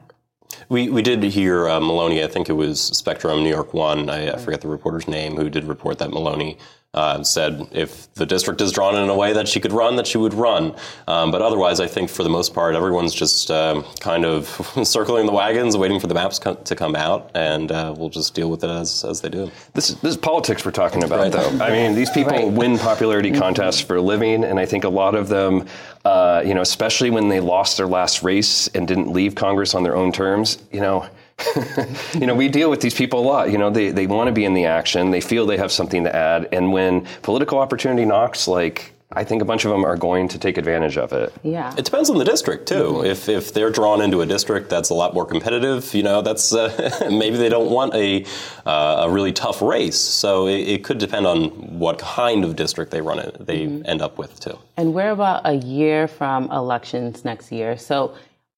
We, 0.69 0.89
we 0.89 1.01
did 1.01 1.23
hear 1.23 1.67
uh, 1.67 1.79
Maloney, 1.79 2.23
I 2.23 2.27
think 2.27 2.49
it 2.49 2.53
was 2.53 2.81
Spectrum 2.81 3.43
New 3.43 3.49
York 3.49 3.73
One, 3.73 4.09
I, 4.09 4.33
I 4.33 4.37
forget 4.37 4.61
the 4.61 4.67
reporter's 4.67 5.07
name, 5.07 5.35
who 5.35 5.49
did 5.49 5.63
report 5.65 5.97
that 5.99 6.11
Maloney 6.11 6.57
uh, 6.93 7.23
said 7.23 7.65
if 7.71 8.13
the 8.15 8.25
district 8.25 8.59
is 8.59 8.71
drawn 8.71 8.95
in 8.95 9.07
a 9.09 9.15
way 9.15 9.31
that 9.31 9.47
she 9.47 9.59
could 9.61 9.71
run, 9.71 9.95
that 9.95 10.05
she 10.05 10.17
would 10.17 10.33
run. 10.33 10.75
Um, 11.07 11.31
but 11.31 11.41
otherwise, 11.41 11.79
I 11.79 11.87
think 11.87 12.09
for 12.09 12.23
the 12.23 12.29
most 12.29 12.53
part, 12.53 12.75
everyone's 12.75 13.13
just 13.13 13.49
um, 13.49 13.85
kind 14.01 14.25
of 14.25 14.45
circling 14.83 15.25
the 15.25 15.31
wagons, 15.31 15.77
waiting 15.77 15.99
for 16.01 16.07
the 16.07 16.13
maps 16.13 16.37
co- 16.37 16.55
to 16.55 16.75
come 16.75 16.95
out, 16.97 17.31
and 17.33 17.71
uh, 17.71 17.93
we'll 17.97 18.09
just 18.09 18.33
deal 18.33 18.51
with 18.51 18.63
it 18.65 18.69
as, 18.69 19.05
as 19.05 19.21
they 19.21 19.29
do. 19.29 19.49
This 19.73 19.89
is, 19.89 19.95
this 20.01 20.11
is 20.11 20.17
politics 20.17 20.65
we're 20.65 20.71
talking 20.71 21.03
about, 21.03 21.19
Right. 21.19 21.31
though. 21.31 21.63
I 21.63 21.69
mean, 21.71 21.95
these 21.95 22.09
people 22.09 22.33
Right. 22.33 22.51
win 22.51 22.77
popularity 22.77 23.31
contests 23.31 23.79
for 23.79 23.95
a 23.95 24.01
living, 24.01 24.43
and 24.43 24.59
I 24.59 24.65
think 24.65 24.83
a 24.83 24.89
lot 24.89 25.15
of 25.15 25.29
them, 25.29 25.67
uh, 26.03 26.43
you 26.45 26.53
know, 26.53 26.61
especially 26.61 27.09
when 27.09 27.29
they 27.29 27.39
lost 27.39 27.77
their 27.77 27.87
last 27.87 28.21
race 28.21 28.67
and 28.69 28.85
didn't 28.85 29.13
leave 29.13 29.35
Congress 29.35 29.73
on 29.75 29.83
their 29.83 29.95
own 29.95 30.11
terms, 30.11 30.57
you 30.73 30.81
know. 30.81 31.05
you 32.13 32.25
know, 32.25 32.35
we 32.35 32.49
deal 32.49 32.69
with 32.69 32.81
these 32.81 32.93
people 32.93 33.19
a 33.19 33.25
lot. 33.25 33.51
You 33.51 33.57
know, 33.57 33.69
they, 33.69 33.89
they 33.89 34.07
want 34.07 34.27
to 34.27 34.31
be 34.31 34.45
in 34.45 34.53
the 34.53 34.65
action. 34.65 35.11
They 35.11 35.21
feel 35.21 35.45
they 35.45 35.57
have 35.57 35.71
something 35.71 36.03
to 36.03 36.15
add. 36.15 36.49
And 36.51 36.71
when 36.71 37.05
political 37.21 37.59
opportunity 37.59 38.05
knocks, 38.05 38.47
like, 38.47 38.93
I 39.13 39.25
think 39.25 39.41
a 39.41 39.45
bunch 39.45 39.65
of 39.65 39.71
them 39.71 39.83
are 39.83 39.97
going 39.97 40.29
to 40.29 40.39
take 40.39 40.57
advantage 40.57 40.97
of 40.97 41.11
it. 41.11 41.33
Yeah. 41.43 41.73
It 41.77 41.83
depends 41.83 42.09
on 42.09 42.17
the 42.17 42.23
district 42.23 42.67
too. 42.67 43.03
If 43.03 43.27
if 43.27 43.53
they're 43.53 43.69
drawn 43.69 44.01
into 44.01 44.21
a 44.21 44.25
district 44.25 44.69
that's 44.69 44.89
a 44.89 44.93
lot 44.93 45.13
more 45.13 45.25
competitive, 45.25 45.93
you 45.93 46.03
know, 46.03 46.21
that's 46.21 46.53
uh, 46.53 47.07
maybe 47.11 47.35
they 47.35 47.49
don't 47.49 47.69
want 47.69 47.93
a 47.93 48.25
uh, 48.65 49.03
a 49.05 49.09
really 49.09 49.33
tough 49.33 49.61
race. 49.61 49.99
So 49.99 50.47
it, 50.47 50.61
it 50.61 50.83
could 50.85 50.97
depend 50.97 51.27
on 51.27 51.49
what 51.77 51.99
kind 51.99 52.45
of 52.45 52.55
district 52.55 52.91
they 52.91 53.01
run 53.01 53.19
it. 53.19 53.45
They 53.45 53.63
end 53.65 54.01
up 54.01 54.17
with 54.17 54.39
too. 54.39 54.57
And 54.77 54.93
we're 54.93 55.11
about 55.11 55.41
a 55.43 55.55
year 55.55 56.07
from 56.07 56.49
elections 56.49 57.25
next 57.25 57.51
year. 57.51 57.77
So 57.77 58.15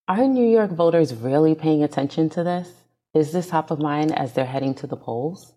are 0.08 0.28
New 0.28 0.48
York 0.48 0.72
voters 0.72 1.14
really 1.14 1.56
paying 1.56 1.84
attention 1.84 2.30
to 2.32 2.44
this? 2.44 2.70
Is 3.14 3.32
this 3.32 3.48
top 3.48 3.72
of 3.72 3.80
mind 3.80 4.18
as 4.18 4.34
they're 4.34 4.46
heading 4.46 4.74
to 4.76 4.88
the 4.88 4.98
polls? 4.98 5.54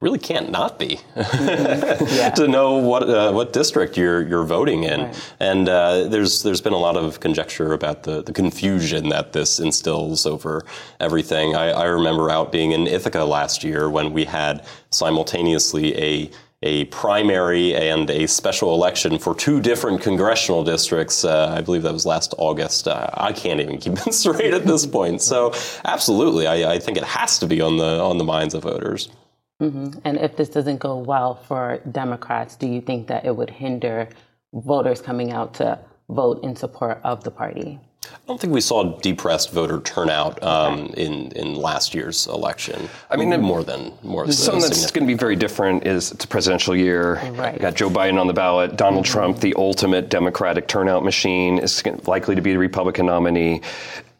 really 0.00 0.18
can't 0.18 0.50
not 0.50 0.78
be 0.78 1.00
to 1.16 2.46
know 2.48 2.76
what 2.76 3.08
uh, 3.10 3.32
what 3.32 3.52
district 3.52 3.96
you're 3.96 4.22
you're 4.22 4.44
voting 4.44 4.84
in. 4.84 5.00
Right. 5.02 5.34
And 5.40 5.68
uh, 5.68 6.04
there's 6.04 6.42
there's 6.42 6.60
been 6.60 6.72
a 6.72 6.78
lot 6.78 6.96
of 6.96 7.20
conjecture 7.20 7.72
about 7.72 8.04
the, 8.04 8.22
the 8.22 8.32
confusion 8.32 9.08
that 9.08 9.32
this 9.32 9.58
instills 9.58 10.24
over 10.24 10.64
everything. 11.00 11.56
I, 11.56 11.70
I 11.70 11.84
remember 11.86 12.30
out 12.30 12.52
being 12.52 12.72
in 12.72 12.86
Ithaca 12.86 13.24
last 13.24 13.64
year 13.64 13.90
when 13.90 14.12
we 14.12 14.24
had 14.24 14.64
simultaneously 14.90 15.96
a 15.98 16.30
a 16.62 16.86
primary 16.86 17.74
and 17.74 18.10
a 18.10 18.26
special 18.26 18.74
election 18.74 19.18
for 19.18 19.34
two 19.34 19.60
different 19.60 20.02
congressional 20.02 20.64
districts. 20.64 21.24
Uh, 21.24 21.54
I 21.56 21.60
believe 21.60 21.82
that 21.82 21.92
was 21.92 22.04
last 22.04 22.34
August. 22.38 22.88
Uh, 22.88 23.08
I 23.14 23.32
can't 23.32 23.60
even 23.60 23.78
keep 23.78 23.92
it 24.06 24.12
straight 24.12 24.54
at 24.54 24.64
this 24.64 24.86
point. 24.86 25.22
So, 25.22 25.52
absolutely, 25.84 26.46
I, 26.46 26.72
I, 26.72 26.78
think 26.78 26.96
it 26.96 27.04
has 27.04 27.38
to 27.40 27.46
be 27.46 27.60
on 27.60 27.76
the 27.76 28.00
on 28.00 28.18
the 28.18 28.24
minds 28.24 28.54
of 28.54 28.64
voters. 28.64 29.08
Mm-hmm. 29.62 29.98
And 30.04 30.18
if 30.18 30.36
this 30.36 30.48
doesn't 30.48 30.78
go 30.78 30.98
well 30.98 31.34
for 31.34 31.80
Democrats, 31.90 32.56
do 32.56 32.66
you 32.66 32.80
think 32.80 33.08
that 33.08 33.24
it 33.24 33.36
would 33.36 33.50
hinder 33.50 34.08
voters 34.52 35.00
coming 35.00 35.32
out 35.32 35.54
to 35.54 35.78
vote 36.08 36.42
in 36.44 36.54
support 36.56 37.00
of 37.04 37.24
the 37.24 37.30
party? 37.30 37.80
I 38.12 38.18
don't 38.26 38.40
think 38.40 38.52
we 38.52 38.60
saw 38.60 38.98
depressed 38.98 39.50
voter 39.52 39.80
turnout 39.80 40.42
um, 40.42 40.92
in 40.96 41.32
in 41.32 41.54
last 41.54 41.94
year's 41.94 42.26
election. 42.26 42.88
I 43.10 43.16
mean, 43.16 43.40
more 43.40 43.64
than 43.64 43.92
more. 44.02 44.30
Something 44.30 44.62
that's 44.62 44.90
going 44.90 45.06
to 45.06 45.12
be 45.12 45.18
very 45.18 45.36
different 45.36 45.86
is 45.86 46.12
it's 46.12 46.24
a 46.24 46.28
presidential 46.28 46.76
year. 46.76 47.14
Right. 47.32 47.54
We 47.54 47.60
got 47.60 47.74
Joe 47.74 47.88
Biden 47.88 48.20
on 48.20 48.26
the 48.26 48.32
ballot. 48.32 48.76
Donald 48.76 49.04
mm-hmm. 49.04 49.12
Trump, 49.12 49.40
the 49.40 49.54
ultimate 49.56 50.10
Democratic 50.10 50.68
turnout 50.68 51.04
machine, 51.04 51.58
is 51.58 51.82
likely 52.06 52.34
to 52.34 52.42
be 52.42 52.52
the 52.52 52.58
Republican 52.58 53.06
nominee. 53.06 53.62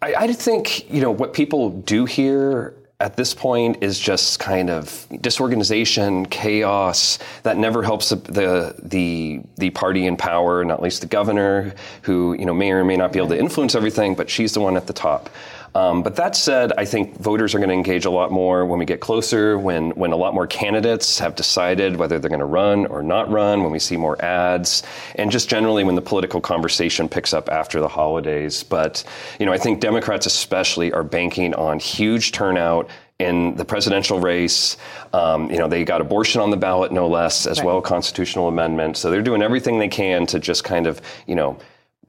I, 0.01 0.15
I 0.15 0.33
think 0.33 0.91
you 0.91 1.01
know 1.01 1.11
what 1.11 1.33
people 1.33 1.71
do 1.71 2.05
here 2.05 2.75
at 3.01 3.17
this 3.17 3.33
point 3.33 3.79
is 3.81 3.97
just 3.99 4.41
kind 4.41 4.69
of 4.69 5.07
disorganization, 5.21 6.27
chaos 6.27 7.19
that 7.45 7.57
never 7.57 7.85
helps 7.85 8.09
the 8.09 8.75
the 8.83 9.41
the 9.57 9.71
party 9.71 10.05
in 10.07 10.17
power, 10.17 10.65
not 10.65 10.83
least 10.83 11.01
the 11.01 11.07
governor, 11.07 11.75
who 12.03 12.35
you 12.37 12.45
know 12.45 12.55
may 12.55 12.73
or 12.73 12.83
may 12.85 12.97
not 12.97 13.13
be 13.13 13.21
able 13.21 13.29
to 13.29 13.39
influence 13.39 13.77
everything, 13.77 14.17
but 14.17 14.29
she's 14.29 14.53
the 14.53 14.61
one 14.61 14.77
at 14.77 14.89
the 14.89 14.93
top. 14.93 15.31
Um, 15.75 16.03
but 16.03 16.17
that 16.17 16.35
said, 16.35 16.73
I 16.79 16.85
think 16.85 17.19
voters 17.21 17.55
are 17.55 17.59
going 17.59 17.69
to 17.69 17.75
engage 17.75 18.05
a 18.05 18.11
lot 18.11 18.33
more 18.33 18.65
when 18.65 18.79
we 18.79 18.85
get 18.85 19.01
closer, 19.01 19.59
when, 19.59 19.91
when 19.91 20.13
a 20.13 20.17
lot 20.17 20.35
more 20.35 20.47
candidates 20.47 21.19
have 21.19 21.35
decided 21.35 21.97
whether 21.97 22.19
they're 22.19 22.31
going 22.31 22.41
to 22.41 22.47
run 22.47 22.87
or 22.87 23.03
not 23.03 23.31
run, 23.31 23.63
when 23.63 23.71
we 23.71 23.79
see 23.79 23.97
more 23.97 24.21
ads, 24.25 24.83
and 25.17 25.31
just 25.31 25.49
generally 25.49 25.85
when 25.85 25.95
the 25.95 26.03
political 26.03 26.41
conversation 26.41 27.09
picks 27.09 27.33
up 27.33 27.49
after 27.51 27.81
the 27.81 27.89
holidays. 27.89 28.63
But, 28.63 29.05
you 29.39 29.47
know, 29.47 29.53
I 29.53 29.59
think 29.59 29.81
Democrats 29.81 30.27
especially 30.27 30.93
are 30.93 31.05
banking 31.05 31.55
on 31.55 31.79
huge 31.79 32.33
turnout 32.33 32.89
in 33.19 33.57
the 33.57 33.65
presidential 33.65 34.21
race. 34.21 34.77
Um, 35.13 35.51
you 35.51 35.59
know, 35.59 35.69
they 35.69 35.85
got 35.85 36.01
abortion 36.01 36.41
on 36.41 36.51
the 36.51 36.57
ballot, 36.57 36.93
no 36.93 37.09
less, 37.09 37.47
as 37.47 37.59
right. 37.59 37.67
well, 37.67 37.81
constitutional 37.81 38.49
amendment. 38.49 38.97
So 38.97 39.11
they're 39.11 39.23
doing 39.23 39.43
everything 39.43 39.79
they 39.79 39.89
can 39.89 40.25
to 40.27 40.39
just 40.39 40.65
kind 40.65 40.87
of, 40.87 41.01
you 41.27 41.35
know, 41.35 41.59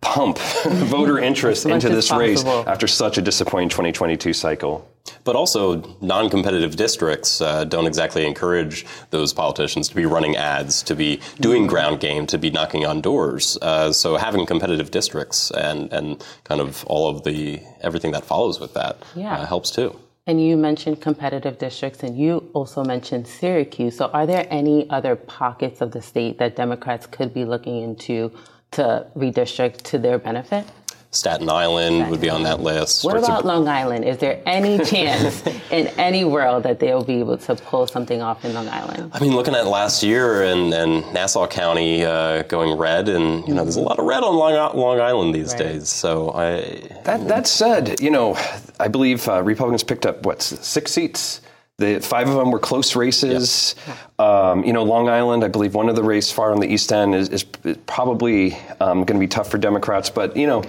pump 0.02 0.38
voter 0.66 1.20
interest 1.30 1.66
into 1.66 1.90
this 1.90 2.12
race 2.12 2.44
after 2.46 2.88
such 2.88 3.18
a 3.18 3.22
disappointing 3.22 3.70
2022 3.70 4.34
cycle. 4.34 4.90
But 5.24 5.36
also, 5.36 5.82
non 6.02 6.30
competitive 6.30 6.76
districts 6.76 7.42
uh, 7.42 7.64
don't 7.64 7.88
exactly 7.88 8.26
encourage 8.26 8.86
those 9.10 9.34
politicians 9.34 9.90
to 9.90 9.96
be 9.96 10.06
running 10.06 10.36
ads, 10.36 10.84
to 10.84 10.96
be 10.96 11.20
doing 11.40 11.68
ground 11.68 12.00
game, 12.00 12.28
to 12.28 12.38
be 12.38 12.50
knocking 12.52 12.86
on 12.86 13.02
doors. 13.02 13.58
Uh, 13.62 13.92
so, 13.92 14.18
having 14.18 14.46
competitive 14.46 14.92
districts 14.92 15.52
and, 15.52 15.92
and 15.92 16.24
kind 16.44 16.62
of 16.62 16.84
all 16.86 17.10
of 17.10 17.24
the 17.24 17.62
everything 17.82 18.12
that 18.12 18.24
follows 18.24 18.60
with 18.60 18.74
that 18.76 18.98
yeah. 19.16 19.38
uh, 19.38 19.46
helps 19.46 19.72
too. 19.72 19.98
And 20.28 20.46
you 20.46 20.58
mentioned 20.58 21.02
competitive 21.02 21.58
districts, 21.58 22.04
and 22.04 22.16
you 22.16 22.50
also 22.54 22.84
mentioned 22.84 23.28
Syracuse. 23.28 23.98
So, 23.98 24.08
are 24.14 24.28
there 24.28 24.46
any 24.52 24.88
other 24.92 25.16
pockets 25.16 25.82
of 25.82 25.92
the 25.92 26.02
state 26.02 26.38
that 26.38 26.56
Democrats 26.56 27.08
could 27.08 27.34
be 27.34 27.46
looking 27.46 27.82
into 27.82 28.32
to 28.72 29.08
redistrict 29.16 29.82
to 29.84 29.98
their 29.98 30.20
benefit? 30.20 30.66
Staten 31.12 31.50
Island 31.50 31.96
Staten 31.96 32.12
would 32.12 32.22
be 32.22 32.30
on 32.30 32.44
that 32.44 32.60
list. 32.60 33.04
What 33.04 33.18
about 33.18 33.44
Long 33.44 33.68
Island? 33.68 34.06
Is 34.06 34.20
there 34.20 34.40
any 34.46 34.78
chance 34.86 35.44
in 35.72 35.88
any 35.98 36.24
world 36.24 36.64
that 36.64 36.80
they'll 36.80 37.04
be 37.04 37.20
able 37.20 37.38
to 37.40 37.56
pull 37.56 37.88
something 37.88 38.22
off 38.22 38.46
in 38.46 38.54
Long 38.54 38.70
Island? 38.70 39.12
I 39.14 39.20
mean, 39.20 39.36
looking 39.36 39.56
at 39.56 39.66
last 39.66 40.04
year 40.04 40.44
and, 40.44 40.72
and 40.72 41.12
Nassau 41.12 41.48
County 41.48 42.06
uh, 42.06 42.44
going 42.44 42.78
red, 42.78 43.10
and 43.10 43.48
you 43.48 43.56
know, 43.56 43.64
there's 43.64 43.76
a 43.76 43.82
lot 43.82 43.98
of 43.98 44.06
red 44.06 44.22
on 44.22 44.36
Long, 44.36 44.78
Long 44.78 45.00
Island 45.00 45.34
these 45.34 45.54
right. 45.54 45.60
days. 45.60 45.90
So 45.90 46.32
I. 46.32 46.62
That 47.06 47.28
that 47.28 47.48
said, 47.48 48.00
you 48.00 48.12
know, 48.12 48.38
I 48.80 48.88
believe 48.88 49.28
uh, 49.28 49.42
Republicans 49.42 49.84
picked 49.84 50.06
up 50.06 50.26
what 50.28 50.44
six 50.44 50.92
seats. 50.92 51.42
The 51.80 52.00
five 52.00 52.30
of 52.30 52.36
them 52.36 52.52
were 52.52 52.60
close 52.60 52.96
races. 52.96 53.76
Yep. 53.88 54.20
Um, 54.20 54.64
you 54.66 54.74
know, 54.74 54.84
Long 54.84 55.10
Island, 55.10 55.44
I 55.44 55.48
believe 55.48 55.74
one 55.74 55.90
of 55.90 55.96
the 55.96 56.04
races 56.04 56.32
far 56.32 56.52
on 56.52 56.60
the 56.60 56.68
east 56.68 56.92
end 56.92 57.16
is, 57.16 57.30
is 57.30 57.46
probably 57.88 58.58
um, 58.80 59.06
going 59.06 59.20
to 59.20 59.20
be 59.20 59.28
tough 59.28 59.50
for 59.50 59.58
Democrats. 59.58 60.10
But 60.10 60.36
you 60.36 60.46
know, 60.46 60.64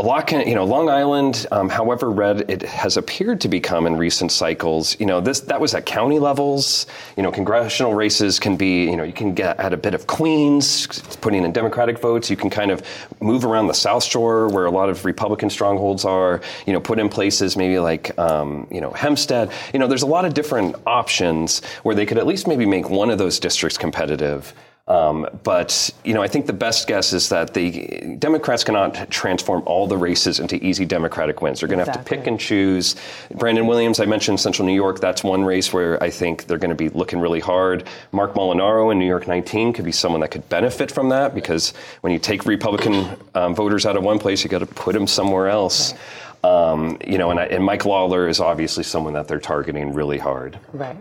a 0.00 0.02
lot 0.02 0.26
can, 0.26 0.48
you 0.48 0.54
know, 0.54 0.64
Long 0.64 0.88
Island, 0.88 1.46
um, 1.52 1.68
however 1.68 2.10
red 2.10 2.50
it 2.50 2.62
has 2.62 2.96
appeared 2.96 3.38
to 3.42 3.48
become 3.48 3.86
in 3.86 3.96
recent 3.96 4.32
cycles, 4.32 4.98
you 4.98 5.04
know, 5.04 5.20
this 5.20 5.40
that 5.40 5.60
was 5.60 5.74
at 5.74 5.84
county 5.84 6.18
levels. 6.18 6.86
You 7.18 7.22
know, 7.22 7.30
congressional 7.30 7.92
races 7.92 8.40
can 8.40 8.56
be, 8.56 8.84
you 8.84 8.96
know, 8.96 9.02
you 9.02 9.12
can 9.12 9.34
get 9.34 9.60
at 9.60 9.74
a 9.74 9.76
bit 9.76 9.92
of 9.92 10.06
Queens, 10.06 10.86
putting 11.20 11.44
in 11.44 11.52
Democratic 11.52 11.98
votes. 11.98 12.30
You 12.30 12.36
can 12.36 12.48
kind 12.48 12.70
of 12.70 12.82
move 13.20 13.44
around 13.44 13.66
the 13.66 13.74
South 13.74 14.02
Shore 14.02 14.48
where 14.48 14.64
a 14.64 14.70
lot 14.70 14.88
of 14.88 15.04
Republican 15.04 15.50
strongholds 15.50 16.06
are. 16.06 16.40
You 16.66 16.72
know, 16.72 16.80
put 16.80 16.98
in 16.98 17.10
places 17.10 17.54
maybe 17.54 17.78
like, 17.78 18.18
um, 18.18 18.66
you 18.70 18.80
know, 18.80 18.92
Hempstead. 18.92 19.52
You 19.74 19.80
know, 19.80 19.86
there's 19.86 20.02
a 20.02 20.06
lot 20.06 20.24
of 20.24 20.32
different 20.32 20.76
options 20.86 21.62
where 21.82 21.94
they 21.94 22.06
could 22.06 22.16
at 22.16 22.26
least 22.26 22.48
maybe 22.48 22.64
make 22.64 22.88
one 22.88 23.10
of 23.10 23.18
those 23.18 23.38
districts 23.38 23.76
competitive. 23.76 24.54
Um, 24.90 25.28
but 25.44 25.88
you 26.04 26.14
know, 26.14 26.20
I 26.20 26.26
think 26.26 26.46
the 26.46 26.52
best 26.52 26.88
guess 26.88 27.12
is 27.12 27.28
that 27.28 27.54
the 27.54 28.16
Democrats 28.18 28.64
cannot 28.64 29.08
transform 29.08 29.62
all 29.64 29.86
the 29.86 29.96
races 29.96 30.40
into 30.40 30.56
easy 30.64 30.84
Democratic 30.84 31.40
wins. 31.40 31.60
They're 31.60 31.68
going 31.68 31.78
to 31.78 31.84
exactly. 31.84 31.98
have 32.00 32.08
to 32.08 32.16
pick 32.16 32.26
and 32.26 32.40
choose. 32.40 32.96
Brandon 33.36 33.68
Williams, 33.68 34.00
I 34.00 34.06
mentioned 34.06 34.40
Central 34.40 34.66
New 34.66 34.74
York. 34.74 34.98
That's 34.98 35.22
one 35.22 35.44
race 35.44 35.72
where 35.72 36.02
I 36.02 36.10
think 36.10 36.48
they're 36.48 36.58
going 36.58 36.70
to 36.70 36.74
be 36.74 36.88
looking 36.88 37.20
really 37.20 37.38
hard. 37.38 37.86
Marc 38.10 38.34
Molinaro 38.34 38.90
in 38.90 38.98
New 38.98 39.06
York 39.06 39.28
19 39.28 39.74
could 39.74 39.84
be 39.84 39.92
someone 39.92 40.22
that 40.22 40.32
could 40.32 40.48
benefit 40.48 40.90
from 40.90 41.10
that 41.10 41.36
because 41.36 41.72
when 42.00 42.12
you 42.12 42.18
take 42.18 42.44
Republican 42.44 43.16
um, 43.36 43.54
voters 43.54 43.86
out 43.86 43.96
of 43.96 44.02
one 44.02 44.18
place, 44.18 44.42
you 44.42 44.50
got 44.50 44.58
to 44.58 44.66
put 44.66 44.94
them 44.94 45.06
somewhere 45.06 45.48
else. 45.48 45.92
Right. 45.92 46.02
Um, 46.42 46.98
you 47.06 47.18
know, 47.18 47.30
and, 47.30 47.38
and 47.38 47.62
Mike 47.64 47.84
Lawler 47.84 48.26
is 48.26 48.40
obviously 48.40 48.82
someone 48.82 49.12
that 49.12 49.28
they're 49.28 49.38
targeting 49.38 49.94
really 49.94 50.18
hard. 50.18 50.58
Right. 50.72 50.96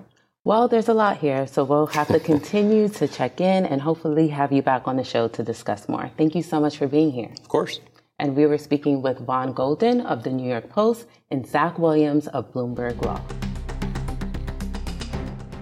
Well, 0.50 0.68
there's 0.68 0.88
a 0.88 0.96
lot 0.96 1.18
here, 1.18 1.46
so 1.46 1.64
we'll 1.64 1.86
have 1.94 2.08
to 2.08 2.20
continue 2.32 2.90
to 2.90 3.08
check 3.08 3.40
in 3.40 3.68
and 3.68 3.80
hopefully 3.80 4.30
have 4.30 4.52
you 4.52 4.64
back 4.64 4.88
on 4.88 4.98
the 4.98 5.04
show 5.04 5.28
to 5.28 5.44
discuss 5.44 5.88
more. 5.88 6.10
Thank 6.18 6.34
you 6.34 6.42
so 6.42 6.60
much 6.60 6.76
for 6.80 6.88
being 6.88 7.12
here. 7.12 7.30
Of 7.40 7.48
course. 7.48 7.80
And 8.18 8.36
we 8.36 8.48
were 8.48 8.58
speaking 8.58 9.04
with 9.04 9.20
Vaughn 9.20 9.54
Golden 9.54 10.02
of 10.02 10.24
the 10.24 10.32
New 10.32 10.50
York 10.50 10.68
Post 10.68 11.06
and 11.30 11.46
Zach 11.46 11.78
Williams 11.78 12.26
of 12.30 12.52
Bloomberg 12.52 13.00
Law. 13.06 13.22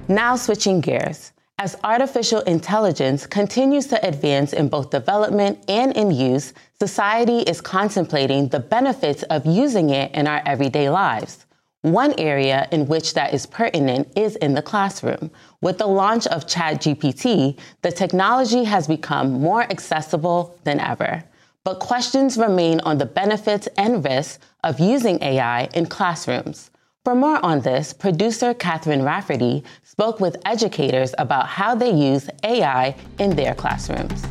Now, 0.07 0.37
switching 0.37 0.79
gears. 0.79 1.33
As 1.59 1.75
artificial 1.83 2.39
intelligence 2.43 3.27
continues 3.27 3.87
to 3.87 4.07
advance 4.07 4.53
in 4.53 4.69
both 4.69 4.89
development 4.89 5.65
and 5.67 5.91
in 5.97 6.11
use, 6.11 6.53
society 6.79 7.39
is 7.39 7.59
contemplating 7.59 8.47
the 8.47 8.61
benefits 8.61 9.23
of 9.23 9.45
using 9.45 9.89
it 9.89 10.13
in 10.13 10.27
our 10.27 10.41
everyday 10.45 10.89
lives. 10.89 11.45
One 11.91 12.13
area 12.17 12.67
in 12.73 12.87
which 12.87 13.13
that 13.13 13.33
is 13.33 13.45
pertinent 13.45 14.11
is 14.17 14.35
in 14.35 14.55
the 14.55 14.61
classroom. 14.61 15.31
With 15.61 15.77
the 15.77 15.87
launch 15.87 16.27
of 16.27 16.45
ChatGPT, 16.45 17.57
the 17.81 17.91
technology 17.93 18.65
has 18.65 18.87
become 18.87 19.39
more 19.39 19.61
accessible 19.61 20.57
than 20.65 20.81
ever. 20.81 21.23
But 21.63 21.79
questions 21.79 22.37
remain 22.37 22.81
on 22.81 22.97
the 22.97 23.05
benefits 23.05 23.67
and 23.77 24.03
risks 24.03 24.39
of 24.65 24.81
using 24.81 25.23
AI 25.23 25.69
in 25.73 25.85
classrooms. 25.85 26.71
For 27.05 27.15
more 27.15 27.39
on 27.45 27.61
this, 27.61 27.93
producer 27.93 28.53
Catherine 28.53 29.03
Rafferty 29.03 29.63
spoke 29.83 30.19
with 30.19 30.35
educators 30.43 31.15
about 31.17 31.47
how 31.47 31.73
they 31.73 31.91
use 31.91 32.29
AI 32.43 32.95
in 33.17 33.37
their 33.37 33.55
classrooms. 33.55 34.23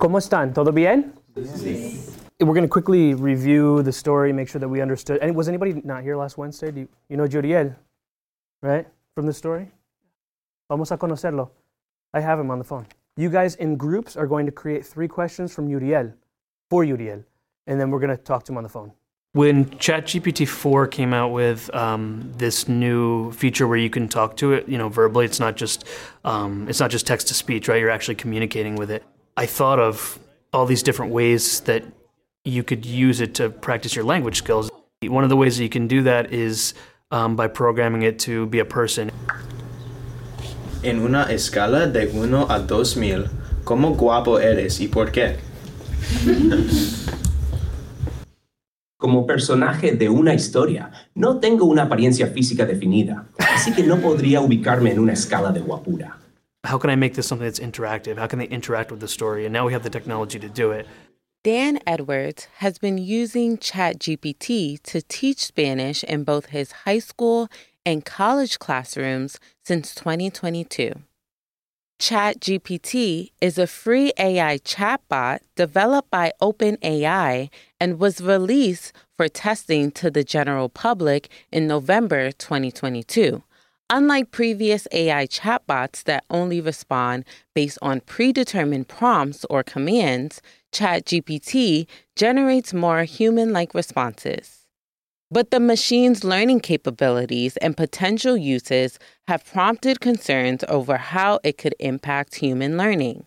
¿Cómo 0.00 0.18
están? 0.18 0.54
¿Todo 0.54 0.70
bien? 0.70 1.12
Sí 1.34 2.11
we're 2.46 2.54
going 2.54 2.62
to 2.64 2.68
quickly 2.68 3.14
review 3.14 3.82
the 3.82 3.92
story, 3.92 4.32
make 4.32 4.48
sure 4.48 4.60
that 4.60 4.68
we 4.68 4.80
understood. 4.80 5.18
And 5.20 5.34
was 5.34 5.48
anybody 5.48 5.80
not 5.84 6.02
here 6.02 6.16
last 6.16 6.38
Wednesday? 6.38 6.70
Do 6.70 6.80
you, 6.80 6.88
you 7.08 7.16
know 7.16 7.26
Juriel, 7.28 7.74
right? 8.62 8.86
From 9.14 9.26
the 9.26 9.32
story? 9.32 9.70
Vamos 10.68 10.90
a 10.90 10.96
conocerlo. 10.96 11.50
I 12.14 12.20
have 12.20 12.38
him 12.38 12.50
on 12.50 12.58
the 12.58 12.64
phone. 12.64 12.86
You 13.16 13.28
guys 13.28 13.54
in 13.56 13.76
groups 13.76 14.16
are 14.16 14.26
going 14.26 14.46
to 14.46 14.52
create 14.52 14.86
three 14.86 15.08
questions 15.08 15.54
from 15.54 15.68
Uriel, 15.68 16.12
for 16.70 16.84
Uriel, 16.84 17.22
and 17.66 17.80
then 17.80 17.90
we're 17.90 18.00
going 18.00 18.16
to 18.16 18.22
talk 18.22 18.44
to 18.44 18.52
him 18.52 18.58
on 18.58 18.62
the 18.62 18.68
phone. 18.68 18.92
When 19.34 19.64
ChatGPT 19.64 20.46
4 20.46 20.86
came 20.88 21.14
out 21.14 21.32
with 21.32 21.74
um, 21.74 22.32
this 22.36 22.68
new 22.68 23.32
feature 23.32 23.66
where 23.66 23.78
you 23.78 23.88
can 23.88 24.08
talk 24.08 24.36
to 24.38 24.52
it, 24.52 24.68
you 24.68 24.76
know, 24.76 24.90
verbally, 24.90 25.24
it's 25.24 25.40
not 25.40 25.56
just 25.56 25.86
um, 26.24 26.68
it's 26.68 26.80
not 26.80 26.90
just 26.90 27.06
text 27.06 27.28
to 27.28 27.34
speech, 27.34 27.66
right? 27.68 27.80
You're 27.80 27.90
actually 27.90 28.16
communicating 28.16 28.76
with 28.76 28.90
it. 28.90 29.04
I 29.36 29.46
thought 29.46 29.78
of 29.78 30.18
all 30.52 30.66
these 30.66 30.82
different 30.82 31.12
ways 31.12 31.60
that 31.60 31.82
you 32.44 32.62
could 32.62 32.84
use 32.84 33.20
it 33.20 33.34
to 33.34 33.50
practice 33.50 33.94
your 33.94 34.04
language 34.04 34.36
skills. 34.36 34.70
One 35.02 35.24
of 35.24 35.30
the 35.30 35.36
ways 35.36 35.56
that 35.56 35.62
you 35.62 35.68
can 35.68 35.86
do 35.86 36.02
that 36.02 36.32
is 36.32 36.74
um, 37.10 37.36
by 37.36 37.48
programming 37.48 38.02
it 38.02 38.18
to 38.20 38.46
be 38.46 38.58
a 38.58 38.64
person. 38.64 39.10
En 40.82 41.00
una 41.00 41.26
escala 41.30 41.86
de 41.86 42.08
1 42.08 42.46
a 42.50 42.58
2000, 42.58 43.30
¿cómo 43.64 43.96
guapo 43.96 44.38
eres 44.38 44.80
y 44.80 44.88
por 44.88 45.12
qué? 45.12 45.36
Como 48.98 49.26
personaje 49.26 49.92
de 49.92 50.08
una 50.08 50.34
historia, 50.34 50.90
no 51.14 51.38
tengo 51.38 51.66
una 51.66 51.82
apariencia 51.84 52.28
física 52.28 52.66
definida, 52.66 53.28
así 53.38 53.72
que 53.72 53.84
no 53.84 53.98
podría 53.98 54.40
ubicarme 54.40 54.90
en 54.90 54.98
una 54.98 55.12
escala 55.12 55.52
de 55.52 55.60
guapura. 55.60 56.18
How 56.64 56.78
can 56.78 56.90
I 56.90 56.96
make 56.96 57.14
this 57.14 57.26
something 57.26 57.46
that's 57.46 57.58
interactive? 57.58 58.18
How 58.18 58.28
can 58.28 58.38
they 58.38 58.46
interact 58.46 58.92
with 58.92 59.00
the 59.00 59.08
story? 59.08 59.44
And 59.44 59.52
now 59.52 59.66
we 59.66 59.72
have 59.72 59.82
the 59.82 59.90
technology 59.90 60.38
to 60.38 60.48
do 60.48 60.70
it. 60.70 60.86
Dan 61.44 61.80
Edwards 61.88 62.46
has 62.58 62.78
been 62.78 62.98
using 62.98 63.58
ChatGPT 63.58 64.80
to 64.84 65.02
teach 65.02 65.38
Spanish 65.40 66.04
in 66.04 66.22
both 66.22 66.46
his 66.46 66.70
high 66.70 67.00
school 67.00 67.48
and 67.84 68.04
college 68.04 68.60
classrooms 68.60 69.40
since 69.64 69.92
2022. 69.92 70.92
ChatGPT 71.98 73.32
is 73.40 73.58
a 73.58 73.66
free 73.66 74.12
AI 74.18 74.58
chatbot 74.58 75.40
developed 75.56 76.12
by 76.12 76.32
OpenAI 76.40 77.50
and 77.80 77.98
was 77.98 78.20
released 78.20 78.92
for 79.16 79.28
testing 79.28 79.90
to 79.90 80.12
the 80.12 80.22
general 80.22 80.68
public 80.68 81.28
in 81.50 81.66
November 81.66 82.30
2022. 82.30 83.42
Unlike 83.94 84.30
previous 84.30 84.88
AI 84.90 85.26
chatbots 85.26 86.04
that 86.04 86.24
only 86.30 86.62
respond 86.62 87.26
based 87.54 87.76
on 87.82 88.00
predetermined 88.00 88.88
prompts 88.88 89.44
or 89.50 89.62
commands, 89.62 90.40
ChatGPT 90.72 91.86
generates 92.16 92.72
more 92.72 93.02
human 93.02 93.52
like 93.52 93.74
responses. 93.74 94.66
But 95.30 95.50
the 95.50 95.60
machine's 95.60 96.24
learning 96.24 96.60
capabilities 96.60 97.58
and 97.58 97.76
potential 97.76 98.34
uses 98.34 98.98
have 99.28 99.44
prompted 99.44 100.00
concerns 100.00 100.64
over 100.68 100.96
how 100.96 101.40
it 101.44 101.58
could 101.58 101.74
impact 101.78 102.36
human 102.36 102.78
learning. 102.78 103.26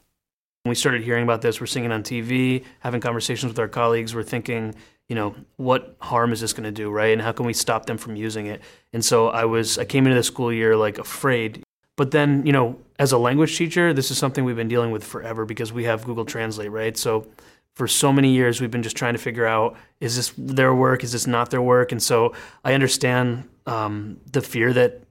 When 0.63 0.71
we 0.71 0.75
started 0.75 1.03
hearing 1.03 1.25
about 1.25 1.43
this, 1.43 1.61
we're 1.61 1.67
seeing 1.67 1.85
it 1.85 1.91
on 1.91 2.01
TV, 2.01 2.65
having 2.79 3.01
conversations 3.01 3.51
with 3.51 3.59
our 3.59 3.67
colleagues, 3.67 4.15
we're 4.15 4.23
thinking, 4.23 4.73
you 5.09 5.15
know, 5.15 5.35
what 5.57 5.95
harm 5.99 6.33
is 6.33 6.41
this 6.41 6.53
going 6.53 6.63
to 6.63 6.71
do, 6.71 6.89
right? 6.89 7.13
And 7.13 7.21
how 7.21 7.31
can 7.31 7.45
we 7.45 7.53
stop 7.53 7.85
them 7.85 7.97
from 7.97 8.15
using 8.15 8.47
it? 8.47 8.61
And 8.91 9.05
so 9.05 9.27
I 9.29 9.45
was, 9.45 9.77
I 9.77 9.85
came 9.85 10.05
into 10.05 10.15
the 10.15 10.23
school 10.23 10.51
year 10.51 10.75
like 10.75 10.97
afraid. 10.97 11.63
But 11.95 12.11
then, 12.11 12.45
you 12.45 12.51
know, 12.51 12.77
as 12.99 13.11
a 13.11 13.17
language 13.17 13.57
teacher, 13.57 13.93
this 13.93 14.09
is 14.11 14.17
something 14.17 14.43
we've 14.43 14.55
been 14.55 14.67
dealing 14.67 14.91
with 14.91 15.03
forever 15.03 15.45
because 15.45 15.71
we 15.71 15.83
have 15.83 16.03
Google 16.05 16.25
Translate, 16.25 16.71
right? 16.71 16.97
So 16.97 17.27
for 17.75 17.87
so 17.87 18.11
many 18.11 18.33
years, 18.33 18.59
we've 18.59 18.71
been 18.71 18.83
just 18.83 18.97
trying 18.97 19.13
to 19.13 19.19
figure 19.19 19.45
out 19.45 19.77
is 19.99 20.15
this 20.15 20.33
their 20.37 20.73
work, 20.73 21.03
is 21.03 21.11
this 21.11 21.27
not 21.27 21.51
their 21.51 21.61
work? 21.61 21.91
And 21.91 22.01
so 22.01 22.33
I 22.63 22.73
understand 22.73 23.47
um, 23.65 24.17
the 24.31 24.41
fear 24.41 24.73
that 24.73 25.01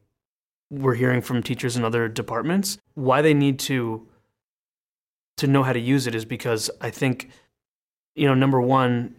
we're 0.71 0.95
hearing 0.95 1.21
from 1.21 1.43
teachers 1.43 1.77
in 1.77 1.85
other 1.85 2.09
departments. 2.09 2.79
Why 2.95 3.23
they 3.23 3.35
need 3.35 3.59
to 3.61 4.09
to 5.37 5.47
know 5.47 5.63
how 5.63 5.73
to 5.73 5.81
use 5.81 6.07
it 6.07 6.15
is 6.15 6.25
because 6.25 6.71
I 6.81 6.91
think, 6.91 7.31
you 8.15 8.27
know, 8.27 8.35
number 8.35 8.61
one, 8.61 9.17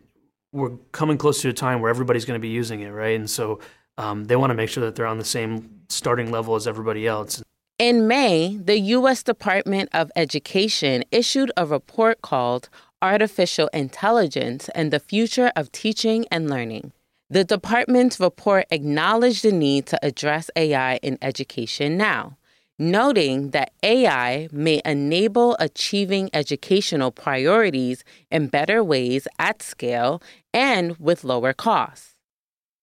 we're 0.56 0.78
coming 0.94 1.18
close 1.18 1.42
to 1.42 1.50
a 1.50 1.54
time 1.54 1.82
where 1.82 1.90
everybody's 1.90 2.24
going 2.24 2.40
to 2.40 2.42
be 2.42 2.48
using 2.48 2.80
it, 2.80 2.90
right? 2.90 3.20
And 3.20 3.30
so 3.30 3.60
um, 3.98 4.26
they 4.26 4.38
want 4.38 4.52
to 4.52 4.56
make 4.56 4.70
sure 4.70 4.84
that 4.86 4.96
they're 4.96 5.06
on 5.06 5.18
the 5.18 5.26
same 5.26 5.82
starting 5.90 6.32
level 6.32 6.56
as 6.56 6.66
everybody 6.66 7.06
else. 7.06 7.44
In 7.78 8.08
May, 8.08 8.56
the 8.56 8.80
U.S. 8.80 9.22
Department 9.22 9.90
of 9.94 10.10
Education 10.16 11.04
issued 11.12 11.52
a 11.58 11.66
report 11.66 12.22
called 12.22 12.70
Artificial 13.02 13.68
Intelligence 13.74 14.70
and 14.74 14.92
the 14.92 15.00
Future 15.00 15.52
of 15.58 15.74
Teaching 15.74 16.26
and 16.32 16.50
Learning. 16.50 16.94
The 17.30 17.44
department's 17.44 18.18
report 18.18 18.66
acknowledged 18.72 19.44
the 19.44 19.52
need 19.52 19.88
to 19.88 20.00
address 20.02 20.50
AI 20.56 20.98
in 20.98 21.18
education 21.22 21.98
now 21.98 22.38
noting 22.78 23.52
that 23.52 23.72
AI 23.84 24.50
may 24.52 24.82
enable 24.84 25.56
achieving 25.60 26.30
educational 26.34 27.12
priorities 27.12 28.04
in 28.30 28.48
better 28.48 28.84
ways 28.84 29.28
at 29.40 29.62
scale 29.62 30.22
and 30.56 30.98
with 30.98 31.26
lower 31.26 31.54
costs. 31.54 32.14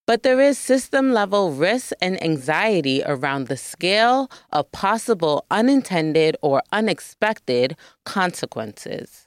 But 0.07 0.23
there 0.25 0.41
is 0.41 0.59
system 0.59 1.13
level 1.13 1.53
risk 1.53 1.93
and 2.03 2.23
anxiety 2.23 3.03
around 3.07 3.47
the 3.49 3.57
scale 3.57 4.31
of 4.53 4.71
possible 4.73 5.47
unintended 5.51 6.37
or 6.43 6.63
unexpected 6.71 7.77
consequences. 8.05 9.27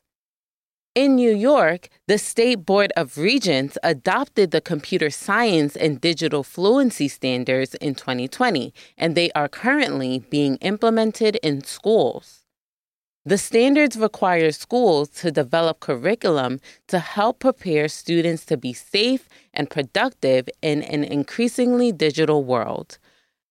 In 0.93 1.15
New 1.15 1.35
York, 1.35 1.89
the 2.07 2.17
State 2.17 2.65
Board 2.65 2.93
of 2.95 3.17
Regents 3.17 3.77
adopted 3.83 4.51
the 4.51 4.61
computer 4.61 5.09
science 5.09 5.75
and 5.75 5.99
digital 5.99 6.43
fluency 6.43 7.07
standards 7.07 7.73
in 7.75 7.95
2020, 7.95 8.73
and 8.97 9.15
they 9.15 9.31
are 9.31 9.49
currently 9.49 10.19
being 10.29 10.57
implemented 10.57 11.37
in 11.37 11.63
schools. 11.63 12.44
The 13.27 13.39
standards 13.39 13.97
require 13.97 14.51
schools 14.51 15.09
to 15.21 15.31
develop 15.31 15.79
curriculum 15.79 16.59
to 16.89 16.99
help 16.99 17.39
prepare 17.39 17.87
students 17.87 18.45
to 18.45 18.55
be 18.55 18.71
safe 18.71 19.27
and 19.51 19.67
productive 19.67 20.47
in 20.61 20.83
an 20.83 21.03
increasingly 21.03 21.91
digital 21.91 22.43
world. 22.43 22.99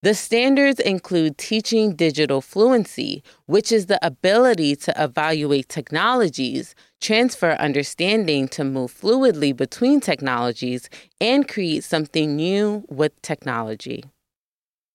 The 0.03 0.15
standards 0.15 0.79
include 0.79 1.39
teaching 1.39 1.97
digital 1.97 2.41
fluency, 2.41 3.25
which 3.47 3.73
is 3.73 3.87
the 3.87 3.99
ability 4.07 4.77
to 4.77 4.95
evaluate 4.97 5.69
technologies, 5.69 6.77
transfer 7.01 7.53
understanding 7.53 8.47
to 8.49 8.63
move 8.63 8.93
fluidly 8.93 9.57
between 9.57 10.01
technologies, 10.01 10.89
and 11.21 11.49
create 11.49 11.83
something 11.83 12.37
new 12.37 12.85
with 12.89 13.21
technology. 13.23 14.05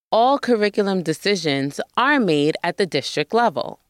All 0.09 0.39
curriculum 0.39 1.03
decisions 1.03 1.81
are 1.97 2.19
made 2.19 2.55
at 2.63 2.77
the 2.77 2.85
district 2.85 3.33
level. 3.33 3.81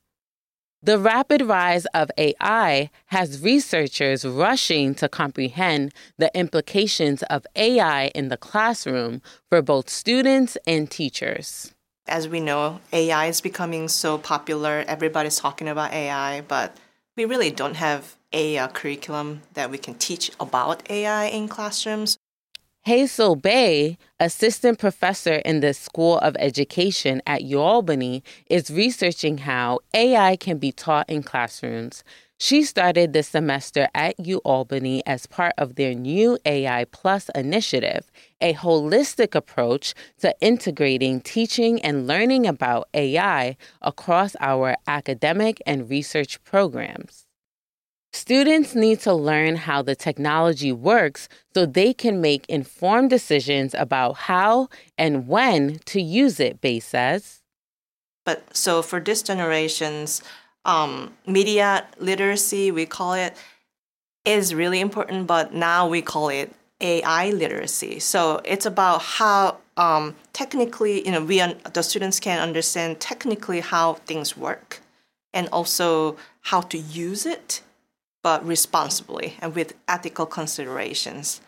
The 0.81 0.97
rapid 0.97 1.41
rise 1.41 1.85
of 1.87 2.09
AI 2.17 2.89
has 3.07 3.41
researchers 3.41 4.23
rushing 4.23 4.95
to 4.95 5.09
comprehend 5.09 5.93
the 6.17 6.31
implications 6.33 7.21
of 7.23 7.45
AI 7.57 8.07
in 8.15 8.29
the 8.29 8.37
classroom 8.37 9.21
for 9.49 9.61
both 9.61 9.89
students 9.89 10.57
and 10.65 10.89
teachers. 10.89 11.73
As 12.07 12.29
we 12.29 12.39
know, 12.39 12.79
AI 12.93 13.25
is 13.25 13.41
becoming 13.41 13.89
so 13.89 14.17
popular, 14.17 14.85
everybody's 14.87 15.37
talking 15.37 15.67
about 15.67 15.91
AI, 15.91 16.41
but 16.41 16.77
we 17.17 17.25
really 17.25 17.51
don't 17.51 17.75
have 17.75 18.15
a 18.31 18.57
uh, 18.57 18.69
curriculum 18.69 19.41
that 19.55 19.69
we 19.69 19.77
can 19.77 19.95
teach 19.95 20.31
about 20.39 20.89
AI 20.89 21.25
in 21.25 21.49
classrooms. 21.49 22.18
Haesol 22.89 23.39
Bae, 23.39 23.99
assistant 24.19 24.79
professor 24.79 25.35
in 25.45 25.59
the 25.59 25.75
School 25.75 26.17
of 26.17 26.35
Education 26.39 27.21
at 27.27 27.43
UAlbany, 27.43 28.23
is 28.49 28.71
researching 28.71 29.37
how 29.37 29.81
AI 29.93 30.35
can 30.37 30.57
be 30.57 30.71
taught 30.71 31.07
in 31.07 31.21
classrooms. 31.21 32.03
She 32.39 32.63
started 32.63 33.13
this 33.13 33.27
semester 33.27 33.89
at 33.93 34.17
UAlbany 34.17 35.03
as 35.05 35.27
part 35.27 35.53
of 35.59 35.75
their 35.75 35.93
new 35.93 36.39
AI 36.45 36.85
Plus 36.85 37.29
initiative, 37.35 38.09
a 38.41 38.55
holistic 38.55 39.35
approach 39.35 39.93
to 40.21 40.33
integrating 40.41 41.21
teaching 41.21 41.79
and 41.83 42.07
learning 42.07 42.47
about 42.47 42.89
AI 42.95 43.55
across 43.83 44.35
our 44.39 44.75
academic 44.87 45.61
and 45.67 45.91
research 45.91 46.43
programs. 46.43 47.27
Students 48.11 48.73
need 48.73 48.99
to 49.01 49.13
learn 49.13 49.55
how 49.55 49.81
the 49.81 49.95
technology 49.95 50.71
works 50.71 51.29
so 51.53 51.65
they 51.65 51.93
can 51.93 52.19
make 52.21 52.45
informed 52.49 53.09
decisions 53.11 53.75
about 53.75 54.13
how 54.17 54.69
and 54.97 55.27
when 55.27 55.79
to 55.85 56.01
use 56.01 56.39
it, 56.39 56.59
Bae 56.59 56.79
says. 56.79 57.41
But 58.25 58.55
so 58.55 58.81
for 58.81 58.99
this 58.99 59.21
generation's 59.21 60.23
um, 60.65 61.13
media 61.27 61.85
literacy, 61.99 62.71
we 62.71 62.85
call 62.85 63.13
it, 63.13 63.35
is 64.25 64.53
really 64.53 64.79
important, 64.79 65.27
but 65.27 65.53
now 65.53 65.87
we 65.87 66.01
call 66.01 66.29
it 66.29 66.51
AI 66.81 67.29
literacy. 67.29 67.99
So 67.99 68.41
it's 68.43 68.65
about 68.65 69.01
how 69.01 69.57
um, 69.77 70.15
technically, 70.33 71.05
you 71.05 71.11
know, 71.11 71.23
we 71.23 71.39
un- 71.41 71.59
the 71.73 71.83
students 71.83 72.19
can 72.19 72.39
understand 72.39 72.99
technically 72.99 73.61
how 73.61 73.93
things 73.93 74.35
work, 74.35 74.81
and 75.33 75.47
also 75.53 76.17
how 76.41 76.61
to 76.61 76.77
use 76.77 77.25
it 77.25 77.61
but 78.21 78.45
responsibly 78.45 79.35
and 79.41 79.55
with 79.55 79.73
ethical 79.87 80.25
considerations. 80.25 81.41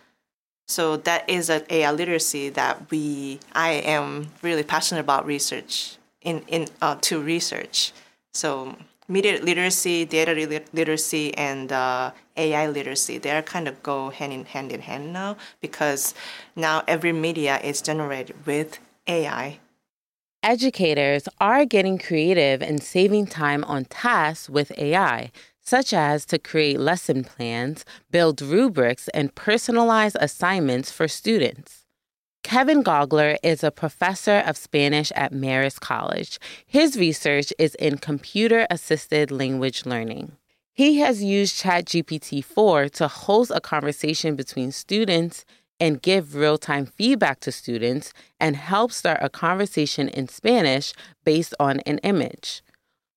So 0.67 0.97
that 0.97 1.29
is 1.29 1.49
an 1.49 1.63
AI 1.69 1.91
literacy 1.91 2.49
that 2.49 2.89
we 2.89 3.39
I 3.53 3.71
am 3.71 4.31
really 4.41 4.63
passionate 4.63 5.01
about 5.01 5.25
research 5.25 5.97
in 6.21 6.43
in 6.47 6.67
uh, 6.81 6.95
to 7.01 7.21
research. 7.21 7.91
So 8.34 8.77
media 9.07 9.41
literacy, 9.41 10.05
data 10.05 10.63
literacy, 10.71 11.36
and 11.38 11.71
uh, 11.71 12.12
AI 12.38 12.67
literacy 12.67 13.17
they 13.17 13.31
are 13.31 13.41
kind 13.41 13.67
of 13.67 13.84
go 13.84 14.10
hand 14.12 14.31
in 14.31 14.45
hand 14.45 14.71
in 14.71 14.81
hand 14.81 15.12
now 15.12 15.36
because 15.60 16.13
now 16.55 16.84
every 16.88 17.12
media 17.12 17.60
is 17.60 17.81
generated 17.81 18.45
with 18.45 18.79
AI. 19.07 19.60
Educators 20.43 21.27
are 21.39 21.65
getting 21.65 21.99
creative 21.99 22.63
and 22.63 22.81
saving 22.81 23.27
time 23.27 23.63
on 23.65 23.86
tasks 23.86 24.49
with 24.49 24.71
AI 24.77 25.31
such 25.62 25.93
as 25.93 26.26
to 26.26 26.39
create 26.39 26.80
lesson 26.80 27.24
plans, 27.24 27.86
build 28.10 28.41
rubrics, 28.41 29.08
and 29.10 29.36
personalize 29.36 30.15
assignments 30.19 30.91
for 30.91 31.08
students. 31.08 31.86
Kevin 32.43 32.84
Gaugler 32.84 33.38
is 33.43 33.63
a 33.63 33.71
professor 33.71 34.43
of 34.45 34.58
Spanish 34.58 35.12
at 35.15 35.32
Marist 35.32 35.80
College. 35.80 36.39
His 36.65 36.97
research 36.97 37.54
is 37.60 37.76
in 37.76 38.00
computer 38.00 38.65
assisted 38.69 39.32
language 39.32 39.86
learning. 39.86 40.34
He 40.74 41.00
has 41.00 41.24
used 41.24 41.62
ChatGPT 41.62 42.43
4 42.43 42.89
to 42.89 43.08
host 43.08 43.52
a 43.54 43.62
conversation 43.62 44.36
between 44.36 44.71
students 44.71 45.45
and 45.80 46.02
give 46.02 46.36
real 46.36 46.58
time 46.58 46.86
feedback 46.86 47.39
to 47.41 47.52
students 47.52 48.13
and 48.39 48.56
help 48.56 48.91
start 48.91 49.19
a 49.21 49.30
conversation 49.30 50.08
in 50.10 50.28
Spanish 50.28 50.93
based 51.24 51.54
on 51.60 51.80
an 51.82 52.00
image. 52.00 52.62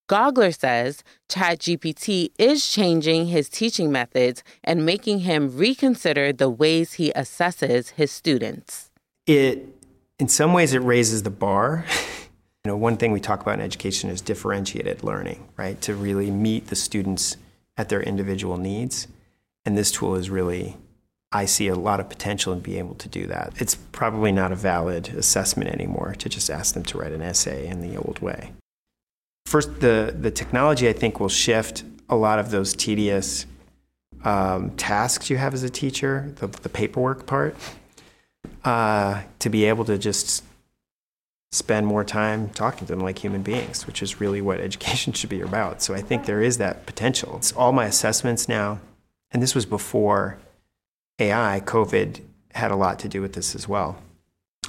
Gaugler 0.07 0.51
says 0.51 1.03
ChatGPT 1.29 2.29
is 2.37 2.67
changing 2.67 3.27
his 3.27 3.49
teaching 3.49 3.91
methods 3.91 4.43
and 4.63 4.85
making 4.85 5.19
him 5.19 5.57
reconsider 5.57 6.31
the 6.31 6.49
ways 6.49 6.93
he 6.93 7.11
assesses 7.13 7.91
his 7.91 8.11
students. 8.11 8.91
It, 9.25 9.67
in 10.19 10.27
some 10.27 10.53
ways, 10.53 10.73
it 10.73 10.79
raises 10.79 11.23
the 11.23 11.31
bar. 11.31 11.85
you 12.65 12.71
know, 12.71 12.77
one 12.77 12.97
thing 12.97 13.13
we 13.13 13.19
talk 13.19 13.41
about 13.41 13.55
in 13.55 13.61
education 13.61 14.11
is 14.11 14.21
differentiated 14.21 15.03
learning, 15.03 15.47
right? 15.57 15.81
To 15.81 15.95
really 15.95 16.29
meet 16.29 16.67
the 16.67 16.75
students 16.75 17.37
at 17.75 17.89
their 17.89 18.01
individual 18.01 18.57
needs. 18.57 19.07
And 19.65 19.75
this 19.75 19.91
tool 19.91 20.13
is 20.13 20.29
really, 20.29 20.77
I 21.31 21.45
see 21.45 21.67
a 21.67 21.75
lot 21.75 21.99
of 21.99 22.09
potential 22.09 22.53
in 22.53 22.59
being 22.59 22.77
able 22.77 22.95
to 22.95 23.09
do 23.09 23.25
that. 23.25 23.53
It's 23.57 23.73
probably 23.73 24.31
not 24.31 24.51
a 24.51 24.55
valid 24.55 25.09
assessment 25.09 25.71
anymore 25.71 26.13
to 26.19 26.29
just 26.29 26.51
ask 26.51 26.75
them 26.75 26.83
to 26.83 26.99
write 26.99 27.11
an 27.11 27.23
essay 27.23 27.65
in 27.67 27.81
the 27.81 27.97
old 27.97 28.19
way. 28.19 28.51
First, 29.45 29.79
the, 29.79 30.15
the 30.19 30.31
technology 30.31 30.89
I 30.89 30.93
think 30.93 31.19
will 31.19 31.29
shift 31.29 31.83
a 32.09 32.15
lot 32.15 32.39
of 32.39 32.51
those 32.51 32.73
tedious 32.73 33.45
um, 34.23 34.71
tasks 34.71 35.29
you 35.29 35.37
have 35.37 35.53
as 35.53 35.63
a 35.63 35.69
teacher, 35.69 36.33
the, 36.37 36.47
the 36.47 36.69
paperwork 36.69 37.25
part, 37.25 37.55
uh, 38.63 39.21
to 39.39 39.49
be 39.49 39.65
able 39.65 39.85
to 39.85 39.97
just 39.97 40.43
spend 41.51 41.87
more 41.87 42.03
time 42.03 42.49
talking 42.49 42.85
to 42.87 42.93
them 42.93 42.99
like 42.99 43.19
human 43.19 43.43
beings, 43.43 43.87
which 43.87 44.01
is 44.01 44.19
really 44.19 44.41
what 44.41 44.59
education 44.69 45.13
should 45.13 45.29
be 45.29 45.41
about. 45.41 45.81
So 45.81 45.93
I 45.93 46.01
think 46.01 46.25
there 46.25 46.41
is 46.41 46.57
that 46.57 46.85
potential. 46.85 47.37
It's 47.37 47.53
all 47.53 47.71
my 47.71 47.85
assessments 47.85 48.49
now, 48.49 48.79
and 49.31 49.41
this 49.41 49.55
was 49.55 49.65
before 49.65 50.37
AI, 51.19 51.61
COVID 51.63 52.19
had 52.53 52.71
a 52.71 52.75
lot 52.75 52.99
to 52.99 53.07
do 53.07 53.21
with 53.21 53.33
this 53.33 53.55
as 53.55 53.67
well. 53.67 53.97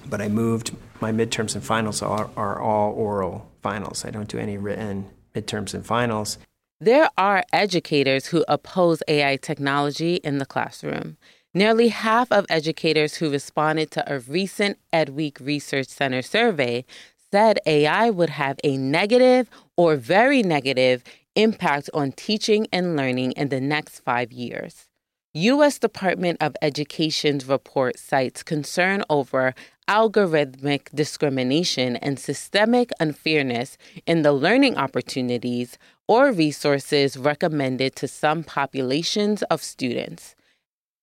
But 0.08 0.20
I 0.20 0.28
moved, 0.28 0.74
my 1.00 1.12
midterms 1.12 1.54
and 1.54 1.64
finals 1.64 2.02
are, 2.02 2.30
are 2.36 2.60
all 2.60 2.92
oral 2.92 3.50
finals. 3.62 4.04
I 4.04 4.10
don't 4.10 4.28
do 4.28 4.38
any 4.38 4.56
written 4.56 5.10
midterms 5.34 5.74
and 5.74 5.84
finals. 5.84 6.38
There 6.80 7.08
are 7.16 7.42
educators 7.52 8.26
who 8.26 8.44
oppose 8.48 9.02
AI 9.08 9.36
technology 9.36 10.16
in 10.16 10.38
the 10.38 10.46
classroom. 10.46 11.16
Nearly 11.54 11.88
half 11.88 12.30
of 12.30 12.44
educators 12.50 13.14
who 13.14 13.30
responded 13.30 13.90
to 13.92 14.12
a 14.12 14.18
recent 14.18 14.78
EdWeek 14.92 15.40
Research 15.40 15.88
Center 15.88 16.20
survey 16.20 16.84
said 17.32 17.58
AI 17.64 18.10
would 18.10 18.30
have 18.30 18.58
a 18.62 18.76
negative 18.76 19.48
or 19.76 19.96
very 19.96 20.42
negative 20.42 21.02
impact 21.34 21.88
on 21.94 22.12
teaching 22.12 22.66
and 22.72 22.94
learning 22.94 23.32
in 23.32 23.48
the 23.48 23.60
next 23.60 24.00
five 24.00 24.32
years. 24.32 24.86
U.S. 25.32 25.78
Department 25.78 26.38
of 26.40 26.56
Education's 26.62 27.46
report 27.46 27.98
cites 27.98 28.42
concern 28.42 29.02
over 29.10 29.54
algorithmic 29.88 30.88
discrimination 30.94 31.96
and 31.96 32.18
systemic 32.18 32.90
unfairness 32.98 33.78
in 34.06 34.22
the 34.22 34.32
learning 34.32 34.76
opportunities 34.76 35.78
or 36.08 36.32
resources 36.32 37.16
recommended 37.16 37.94
to 37.96 38.08
some 38.08 38.42
populations 38.42 39.42
of 39.44 39.62
students. 39.62 40.34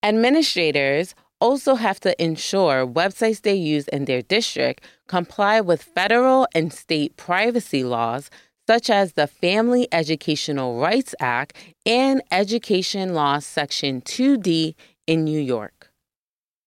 Administrators 0.02 1.16
also 1.40 1.76
have 1.76 2.00
to 2.00 2.22
ensure 2.24 2.88
websites 2.88 3.42
they 3.42 3.54
use 3.54 3.88
in 3.90 4.06
their 4.06 4.22
district 4.22 4.84
comply 5.08 5.60
with 5.60 5.84
federal 5.84 6.48
and 6.54 6.72
state 6.72 7.16
privacy 7.18 7.84
laws 7.84 8.30
such 8.66 8.90
as 8.90 9.14
the 9.14 9.28
Family 9.28 9.88
Educational 9.92 10.80
Rights 10.80 11.14
Act 11.20 11.58
and 11.86 12.22
Education 12.32 13.14
Law 13.14 13.40
Section 13.40 14.02
2D 14.02 14.76
in 15.06 15.26
New 15.26 15.40
York. 15.40 15.73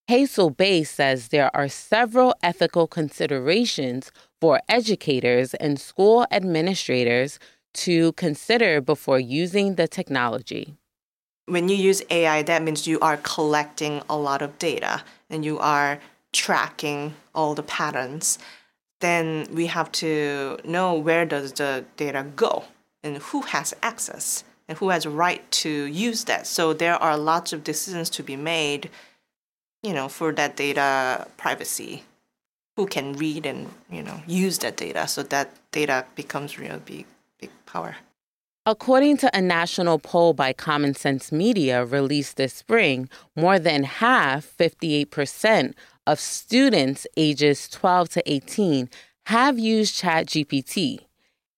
Haesol 0.09 0.57
Bae 0.57 0.85
says 0.85 1.29
there 1.29 1.51
are 1.55 1.67
several 1.67 2.33
ethical 2.41 2.87
considerations 2.87 4.13
for 4.41 4.61
educators 4.69 5.53
and 5.55 5.81
school 5.81 6.27
administrators 6.31 7.41
to 7.75 8.13
consider 8.13 8.81
before 8.81 9.19
using 9.19 9.75
the 9.75 9.89
technology. 9.89 10.75
When 11.47 11.69
you 11.69 11.77
use 11.77 12.03
AI, 12.09 12.43
that 12.43 12.63
means 12.63 12.87
you 12.87 13.01
are 13.01 13.17
collecting 13.17 14.01
a 14.09 14.17
lot 14.17 14.43
of 14.43 14.59
data 14.59 15.03
and 15.29 15.45
you 15.45 15.59
are 15.59 15.99
tracking 16.33 17.15
all 17.35 17.57
the 17.57 17.65
patterns. 17.65 18.39
Then 19.01 19.49
we 19.53 19.67
have 19.67 19.91
to 19.93 20.59
know 20.65 20.95
where 20.95 21.25
does 21.25 21.53
the 21.53 21.85
data 21.97 22.27
go 22.37 22.65
and 23.03 23.17
who 23.19 23.43
has 23.43 23.75
access 23.83 24.45
and 24.69 24.79
who 24.79 24.91
has 24.91 25.05
a 25.05 25.11
right 25.11 25.49
to 25.51 25.69
use 25.69 26.25
that. 26.25 26.47
So 26.47 26.73
there 26.73 26.97
are 26.97 27.17
lots 27.17 27.53
of 27.53 27.65
decisions 27.65 28.09
to 28.11 28.23
be 28.23 28.37
made 28.37 28.89
you 29.87 29.95
know, 29.95 30.09
for 30.09 30.33
that 30.33 30.57
data 30.57 31.29
privacy, 31.37 32.03
who 32.75 32.87
can 32.87 33.13
read 33.13 33.47
and, 33.47 33.71
you 33.89 34.03
know, 34.03 34.21
use 34.27 34.59
that 34.59 34.77
data 34.77 35.07
so 35.07 35.23
that 35.23 35.49
data 35.71 36.05
becomes 36.17 36.59
real 36.59 36.81
big, 36.81 37.07
big 37.41 37.51
power. 37.67 37.95
According 38.67 39.19
to 39.19 39.31
a 39.33 39.41
national 39.41 40.01
poll 40.01 40.33
by 40.33 40.53
Common 40.53 40.95
Sense 40.95 41.31
Media 41.31 41.85
released 41.85 42.37
this 42.37 42.53
spring, 42.53 43.09
more 43.37 43.61
than 43.61 43.85
half, 43.85 44.53
58%, 44.59 45.75
of 46.05 46.19
students 46.19 47.07
ages 47.17 47.69
12 47.69 48.09
to 48.11 48.33
18 48.33 48.91
have 49.27 49.57
used 49.57 50.01
ChatGPT. 50.03 50.99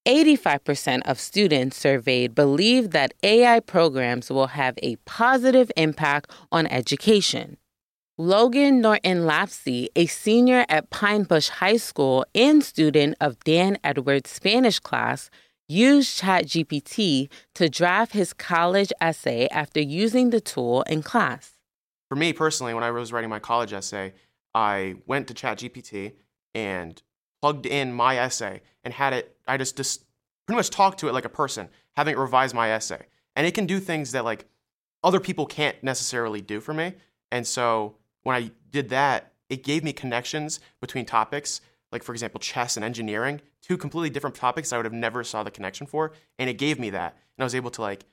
85% 0.06 1.02
of 1.06 1.18
students 1.18 1.76
surveyed 1.78 2.34
believe 2.34 2.90
that 2.90 3.14
AI 3.22 3.60
programs 3.60 4.30
will 4.30 4.48
have 4.48 4.78
a 4.82 4.96
positive 5.06 5.72
impact 5.76 6.30
on 6.52 6.66
education. 6.66 7.56
Logan 8.20 8.80
Norton 8.80 9.26
Lapsey, 9.26 9.86
a 9.94 10.06
senior 10.06 10.66
at 10.68 10.90
Pine 10.90 11.22
Bush 11.22 11.50
High 11.50 11.76
School 11.76 12.26
and 12.34 12.64
student 12.64 13.14
of 13.20 13.38
Dan 13.44 13.78
Edwards' 13.84 14.30
Spanish 14.30 14.80
class, 14.80 15.30
used 15.68 16.20
ChatGPT 16.20 17.28
to 17.54 17.68
draft 17.68 18.14
his 18.14 18.32
college 18.32 18.92
essay 19.00 19.46
after 19.52 19.80
using 19.80 20.30
the 20.30 20.40
tool 20.40 20.82
in 20.88 21.04
class. 21.04 21.52
For 22.08 22.16
me 22.16 22.32
personally, 22.32 22.74
when 22.74 22.82
I 22.82 22.90
was 22.90 23.12
writing 23.12 23.30
my 23.30 23.38
college 23.38 23.72
essay, 23.72 24.14
I 24.52 24.96
went 25.06 25.28
to 25.28 25.34
ChatGPT 25.34 26.14
and 26.56 27.00
plugged 27.40 27.66
in 27.66 27.92
my 27.92 28.16
essay 28.16 28.62
and 28.82 28.92
had 28.92 29.12
it, 29.12 29.36
I 29.46 29.58
just, 29.58 29.76
just 29.76 30.04
pretty 30.48 30.56
much 30.56 30.70
talked 30.70 30.98
to 30.98 31.08
it 31.08 31.12
like 31.12 31.24
a 31.24 31.28
person, 31.28 31.68
having 31.94 32.14
it 32.14 32.18
revise 32.18 32.52
my 32.52 32.72
essay. 32.72 33.06
And 33.36 33.46
it 33.46 33.54
can 33.54 33.66
do 33.66 33.78
things 33.78 34.10
that 34.10 34.24
like 34.24 34.46
other 35.04 35.20
people 35.20 35.46
can't 35.46 35.80
necessarily 35.84 36.40
do 36.40 36.58
for 36.58 36.74
me. 36.74 36.94
And 37.30 37.46
so 37.46 37.94
when 38.28 38.36
I 38.36 38.50
did 38.70 38.90
that, 38.90 39.32
it 39.48 39.64
gave 39.64 39.82
me 39.82 39.94
connections 39.94 40.60
between 40.82 41.06
topics, 41.06 41.62
like 41.90 42.02
for 42.02 42.12
example, 42.12 42.38
chess 42.38 42.76
and 42.76 42.84
engineering, 42.84 43.40
two 43.62 43.78
completely 43.78 44.10
different 44.10 44.36
topics 44.36 44.70
I 44.70 44.76
would 44.76 44.84
have 44.84 44.92
never 44.92 45.24
saw 45.24 45.42
the 45.42 45.50
connection 45.50 45.86
for, 45.86 46.12
and 46.38 46.50
it 46.50 46.58
gave 46.58 46.78
me 46.78 46.90
that, 46.90 47.14
and 47.36 47.42
I 47.42 47.44
was 47.44 47.54
able 47.54 47.70
to 47.70 47.80
like, 47.80 48.04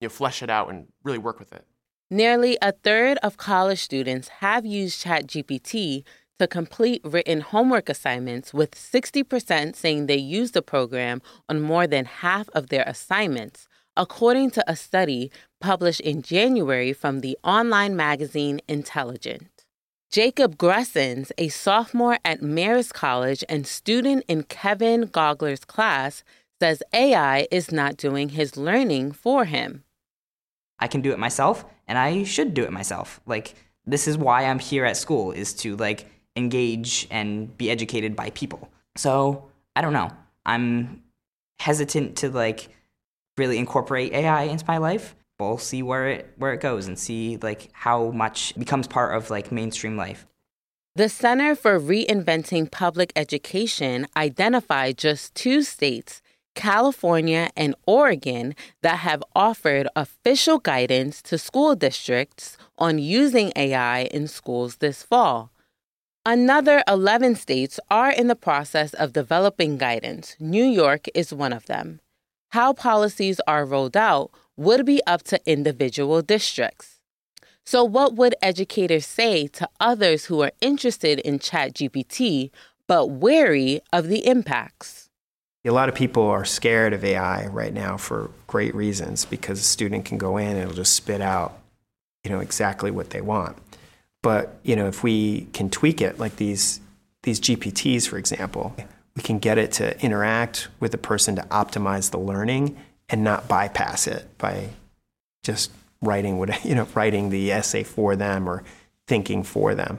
you 0.00 0.06
know, 0.06 0.10
flesh 0.10 0.42
it 0.42 0.48
out 0.48 0.70
and 0.70 0.86
really 1.04 1.18
work 1.18 1.38
with 1.38 1.52
it. 1.52 1.66
Nearly 2.10 2.56
a 2.62 2.72
third 2.72 3.18
of 3.22 3.36
college 3.36 3.80
students 3.80 4.28
have 4.40 4.64
used 4.64 5.04
ChatGPT 5.04 6.04
to 6.38 6.46
complete 6.46 7.02
written 7.04 7.42
homework 7.42 7.90
assignments, 7.90 8.54
with 8.54 8.70
60% 8.70 9.76
saying 9.76 10.06
they 10.06 10.16
use 10.16 10.52
the 10.52 10.62
program 10.62 11.20
on 11.46 11.60
more 11.60 11.86
than 11.86 12.06
half 12.06 12.48
of 12.54 12.68
their 12.68 12.84
assignments, 12.86 13.68
according 13.98 14.50
to 14.52 14.64
a 14.66 14.76
study 14.76 15.30
published 15.60 16.00
in 16.00 16.22
January 16.22 16.94
from 16.94 17.20
the 17.20 17.36
online 17.44 17.94
magazine 17.94 18.60
Intelligent. 18.66 19.57
Jacob 20.10 20.56
Gressens, 20.56 21.30
a 21.36 21.48
sophomore 21.48 22.18
at 22.24 22.40
Marist 22.40 22.94
College 22.94 23.44
and 23.46 23.66
student 23.66 24.24
in 24.26 24.42
Kevin 24.42 25.02
Gaugler's 25.02 25.66
class, 25.66 26.24
says 26.60 26.82
AI 26.94 27.46
is 27.50 27.70
not 27.70 27.98
doing 27.98 28.30
his 28.30 28.56
learning 28.56 29.12
for 29.12 29.44
him. 29.44 29.84
I 30.78 30.88
can 30.88 31.02
do 31.02 31.12
it 31.12 31.18
myself 31.18 31.66
and 31.86 31.98
I 31.98 32.24
should 32.24 32.54
do 32.54 32.64
it 32.64 32.72
myself. 32.72 33.20
Like 33.26 33.54
this 33.84 34.08
is 34.08 34.16
why 34.16 34.46
I'm 34.46 34.58
here 34.58 34.86
at 34.86 34.96
school 34.96 35.32
is 35.32 35.52
to 35.54 35.76
like 35.76 36.06
engage 36.36 37.06
and 37.10 37.56
be 37.58 37.70
educated 37.70 38.16
by 38.16 38.30
people. 38.30 38.70
So, 38.96 39.50
I 39.76 39.82
don't 39.82 39.92
know. 39.92 40.10
I'm 40.46 41.02
hesitant 41.58 42.16
to 42.18 42.30
like 42.30 42.70
really 43.36 43.58
incorporate 43.58 44.14
AI 44.14 44.44
into 44.44 44.64
my 44.66 44.78
life, 44.78 45.14
we'll 45.38 45.58
see 45.58 45.82
where 45.82 46.08
it 46.08 46.32
where 46.36 46.52
it 46.52 46.60
goes 46.60 46.86
and 46.86 46.98
see 46.98 47.36
like 47.42 47.70
how 47.72 48.10
much 48.10 48.54
becomes 48.58 48.86
part 48.86 49.16
of 49.16 49.30
like 49.30 49.52
mainstream 49.52 49.96
life. 49.96 50.26
The 50.96 51.08
Center 51.08 51.54
for 51.54 51.78
Reinventing 51.78 52.70
Public 52.72 53.12
Education 53.14 54.08
identified 54.16 54.98
just 54.98 55.32
two 55.36 55.62
states, 55.62 56.22
California 56.56 57.50
and 57.56 57.76
Oregon, 57.86 58.56
that 58.82 58.98
have 58.98 59.22
offered 59.36 59.86
official 59.94 60.58
guidance 60.58 61.22
to 61.22 61.38
school 61.38 61.76
districts 61.76 62.56
on 62.78 62.98
using 62.98 63.52
AI 63.54 64.08
in 64.10 64.26
schools 64.26 64.76
this 64.76 65.04
fall. 65.04 65.52
Another 66.26 66.82
11 66.88 67.36
states 67.36 67.78
are 67.88 68.10
in 68.10 68.26
the 68.26 68.34
process 68.34 68.92
of 68.92 69.12
developing 69.12 69.78
guidance. 69.78 70.34
New 70.40 70.64
York 70.64 71.06
is 71.14 71.32
one 71.32 71.52
of 71.52 71.66
them. 71.66 72.00
How 72.50 72.72
policies 72.72 73.40
are 73.46 73.66
rolled 73.66 73.96
out 73.96 74.30
would 74.56 74.86
be 74.86 75.02
up 75.06 75.22
to 75.24 75.40
individual 75.44 76.22
districts. 76.22 77.00
So, 77.64 77.84
what 77.84 78.14
would 78.14 78.34
educators 78.40 79.06
say 79.06 79.46
to 79.48 79.68
others 79.78 80.24
who 80.24 80.40
are 80.42 80.52
interested 80.62 81.18
in 81.20 81.38
ChatGPT 81.38 82.50
but 82.86 83.08
wary 83.08 83.82
of 83.92 84.08
the 84.08 84.26
impacts? 84.26 85.10
A 85.66 85.70
lot 85.70 85.90
of 85.90 85.94
people 85.94 86.22
are 86.22 86.46
scared 86.46 86.94
of 86.94 87.04
AI 87.04 87.46
right 87.48 87.74
now 87.74 87.98
for 87.98 88.30
great 88.46 88.74
reasons 88.74 89.26
because 89.26 89.60
a 89.60 89.64
student 89.64 90.06
can 90.06 90.16
go 90.16 90.38
in 90.38 90.48
and 90.48 90.60
it'll 90.60 90.72
just 90.72 90.94
spit 90.94 91.20
out, 91.20 91.58
you 92.24 92.30
know, 92.30 92.40
exactly 92.40 92.90
what 92.90 93.10
they 93.10 93.20
want. 93.20 93.58
But 94.22 94.58
you 94.62 94.74
know, 94.74 94.86
if 94.86 95.02
we 95.02 95.48
can 95.52 95.68
tweak 95.68 96.00
it, 96.00 96.18
like 96.18 96.36
these 96.36 96.80
these 97.24 97.38
GPTs, 97.38 98.08
for 98.08 98.16
example, 98.16 98.74
we 99.18 99.22
can 99.24 99.40
get 99.40 99.58
it 99.58 99.72
to 99.72 100.00
interact 100.00 100.68
with 100.78 100.92
the 100.92 100.98
person 100.98 101.34
to 101.34 101.42
optimize 101.50 102.12
the 102.12 102.18
learning 102.18 102.76
and 103.08 103.24
not 103.24 103.48
bypass 103.48 104.06
it 104.06 104.28
by 104.38 104.68
just 105.42 105.72
writing 106.00 106.38
what 106.38 106.64
you 106.64 106.72
know, 106.72 106.86
writing 106.94 107.30
the 107.30 107.50
essay 107.50 107.82
for 107.82 108.14
them 108.14 108.48
or 108.48 108.62
thinking 109.08 109.42
for 109.42 109.74
them. 109.74 109.98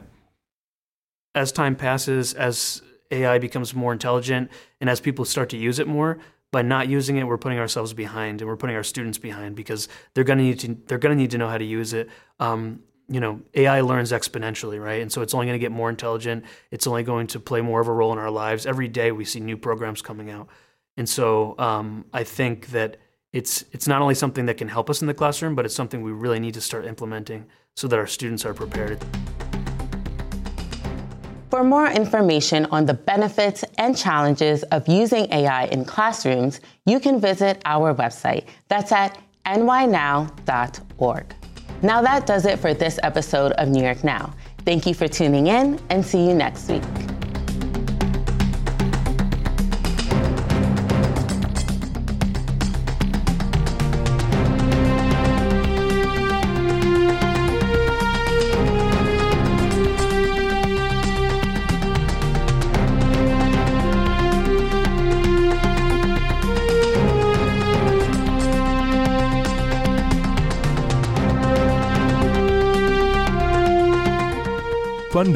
As 1.35 1.51
time 1.51 1.75
passes, 1.75 2.33
as 2.33 2.81
AI 3.11 3.39
becomes 3.39 3.73
more 3.73 3.91
intelligent, 3.91 4.49
and 4.79 4.89
as 4.89 5.01
people 5.01 5.25
start 5.25 5.49
to 5.49 5.57
use 5.57 5.79
it 5.79 5.87
more, 5.87 6.17
by 6.51 6.61
not 6.61 6.87
using 6.87 7.17
it, 7.17 7.25
we're 7.25 7.37
putting 7.37 7.59
ourselves 7.59 7.93
behind, 7.93 8.41
and 8.41 8.49
we're 8.49 8.55
putting 8.55 8.77
our 8.77 8.83
students 8.83 9.17
behind 9.17 9.53
because 9.53 9.89
they're 10.13 10.23
going 10.23 10.39
to 10.39 10.45
need 10.45 10.59
to 10.59 10.77
they're 10.87 10.97
going 10.97 11.15
to 11.15 11.21
need 11.21 11.31
to 11.31 11.37
know 11.37 11.49
how 11.49 11.57
to 11.57 11.65
use 11.65 11.91
it. 11.91 12.09
Um, 12.39 12.83
you 13.09 13.19
know, 13.19 13.41
AI 13.55 13.81
learns 13.81 14.11
exponentially, 14.11 14.81
right? 14.81 15.01
And 15.01 15.11
so 15.11 15.21
it's 15.21 15.33
only 15.33 15.47
going 15.47 15.59
to 15.59 15.63
get 15.63 15.71
more 15.71 15.89
intelligent. 15.89 16.45
It's 16.71 16.85
only 16.87 17.03
going 17.03 17.27
to 17.27 17.39
play 17.39 17.61
more 17.61 17.81
of 17.81 17.87
a 17.87 17.93
role 17.93 18.13
in 18.13 18.19
our 18.19 18.29
lives. 18.29 18.65
Every 18.65 18.87
day 18.87 19.11
we 19.11 19.25
see 19.25 19.39
new 19.39 19.57
programs 19.57 20.01
coming 20.01 20.29
out. 20.29 20.47
And 20.95 21.07
so 21.09 21.55
um, 21.57 22.05
I 22.13 22.23
think 22.23 22.67
that 22.67 22.97
it's 23.31 23.63
it's 23.71 23.87
not 23.87 24.01
only 24.01 24.15
something 24.15 24.45
that 24.47 24.57
can 24.57 24.67
help 24.67 24.89
us 24.89 25.01
in 25.01 25.07
the 25.07 25.13
classroom, 25.13 25.55
but 25.55 25.65
it's 25.65 25.75
something 25.75 26.01
we 26.01 26.11
really 26.11 26.39
need 26.39 26.53
to 26.55 26.61
start 26.61 26.85
implementing 26.85 27.45
so 27.75 27.87
that 27.87 27.97
our 27.97 28.07
students 28.07 28.45
are 28.45 28.53
prepared. 28.53 29.03
For 31.49 31.63
more 31.63 31.87
information 31.87 32.65
on 32.67 32.85
the 32.85 32.93
benefits 32.93 33.63
and 33.79 33.97
challenges 33.97 34.63
of 34.63 34.87
using 34.87 35.31
AI 35.33 35.65
in 35.65 35.83
classrooms, 35.83 36.59
you 36.85 36.99
can 36.99 37.19
visit 37.19 37.61
our 37.65 37.93
website. 37.93 38.45
That's 38.67 38.91
at 38.91 39.17
nynow.org. 39.45 41.38
Now 41.81 42.01
that 42.01 42.25
does 42.25 42.45
it 42.45 42.59
for 42.59 42.73
this 42.73 42.99
episode 43.03 43.53
of 43.53 43.69
New 43.69 43.81
York 43.81 44.03
Now. 44.03 44.33
Thank 44.65 44.85
you 44.85 44.93
for 44.93 45.07
tuning 45.07 45.47
in 45.47 45.79
and 45.89 46.05
see 46.05 46.27
you 46.27 46.33
next 46.33 46.67
week. 46.69 46.83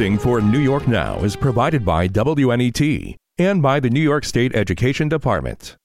Funding 0.04 0.20
for 0.20 0.42
New 0.42 0.60
York 0.60 0.86
Now 0.86 1.24
is 1.24 1.38
provided 1.38 1.86
by 1.86 2.10
WNET 2.10 3.16
and 3.38 3.62
by 3.62 3.80
the 3.80 3.90
New 3.90 4.02
York 4.02 4.26
State 4.26 4.54
Education 4.54 5.08
Department. 5.08 5.78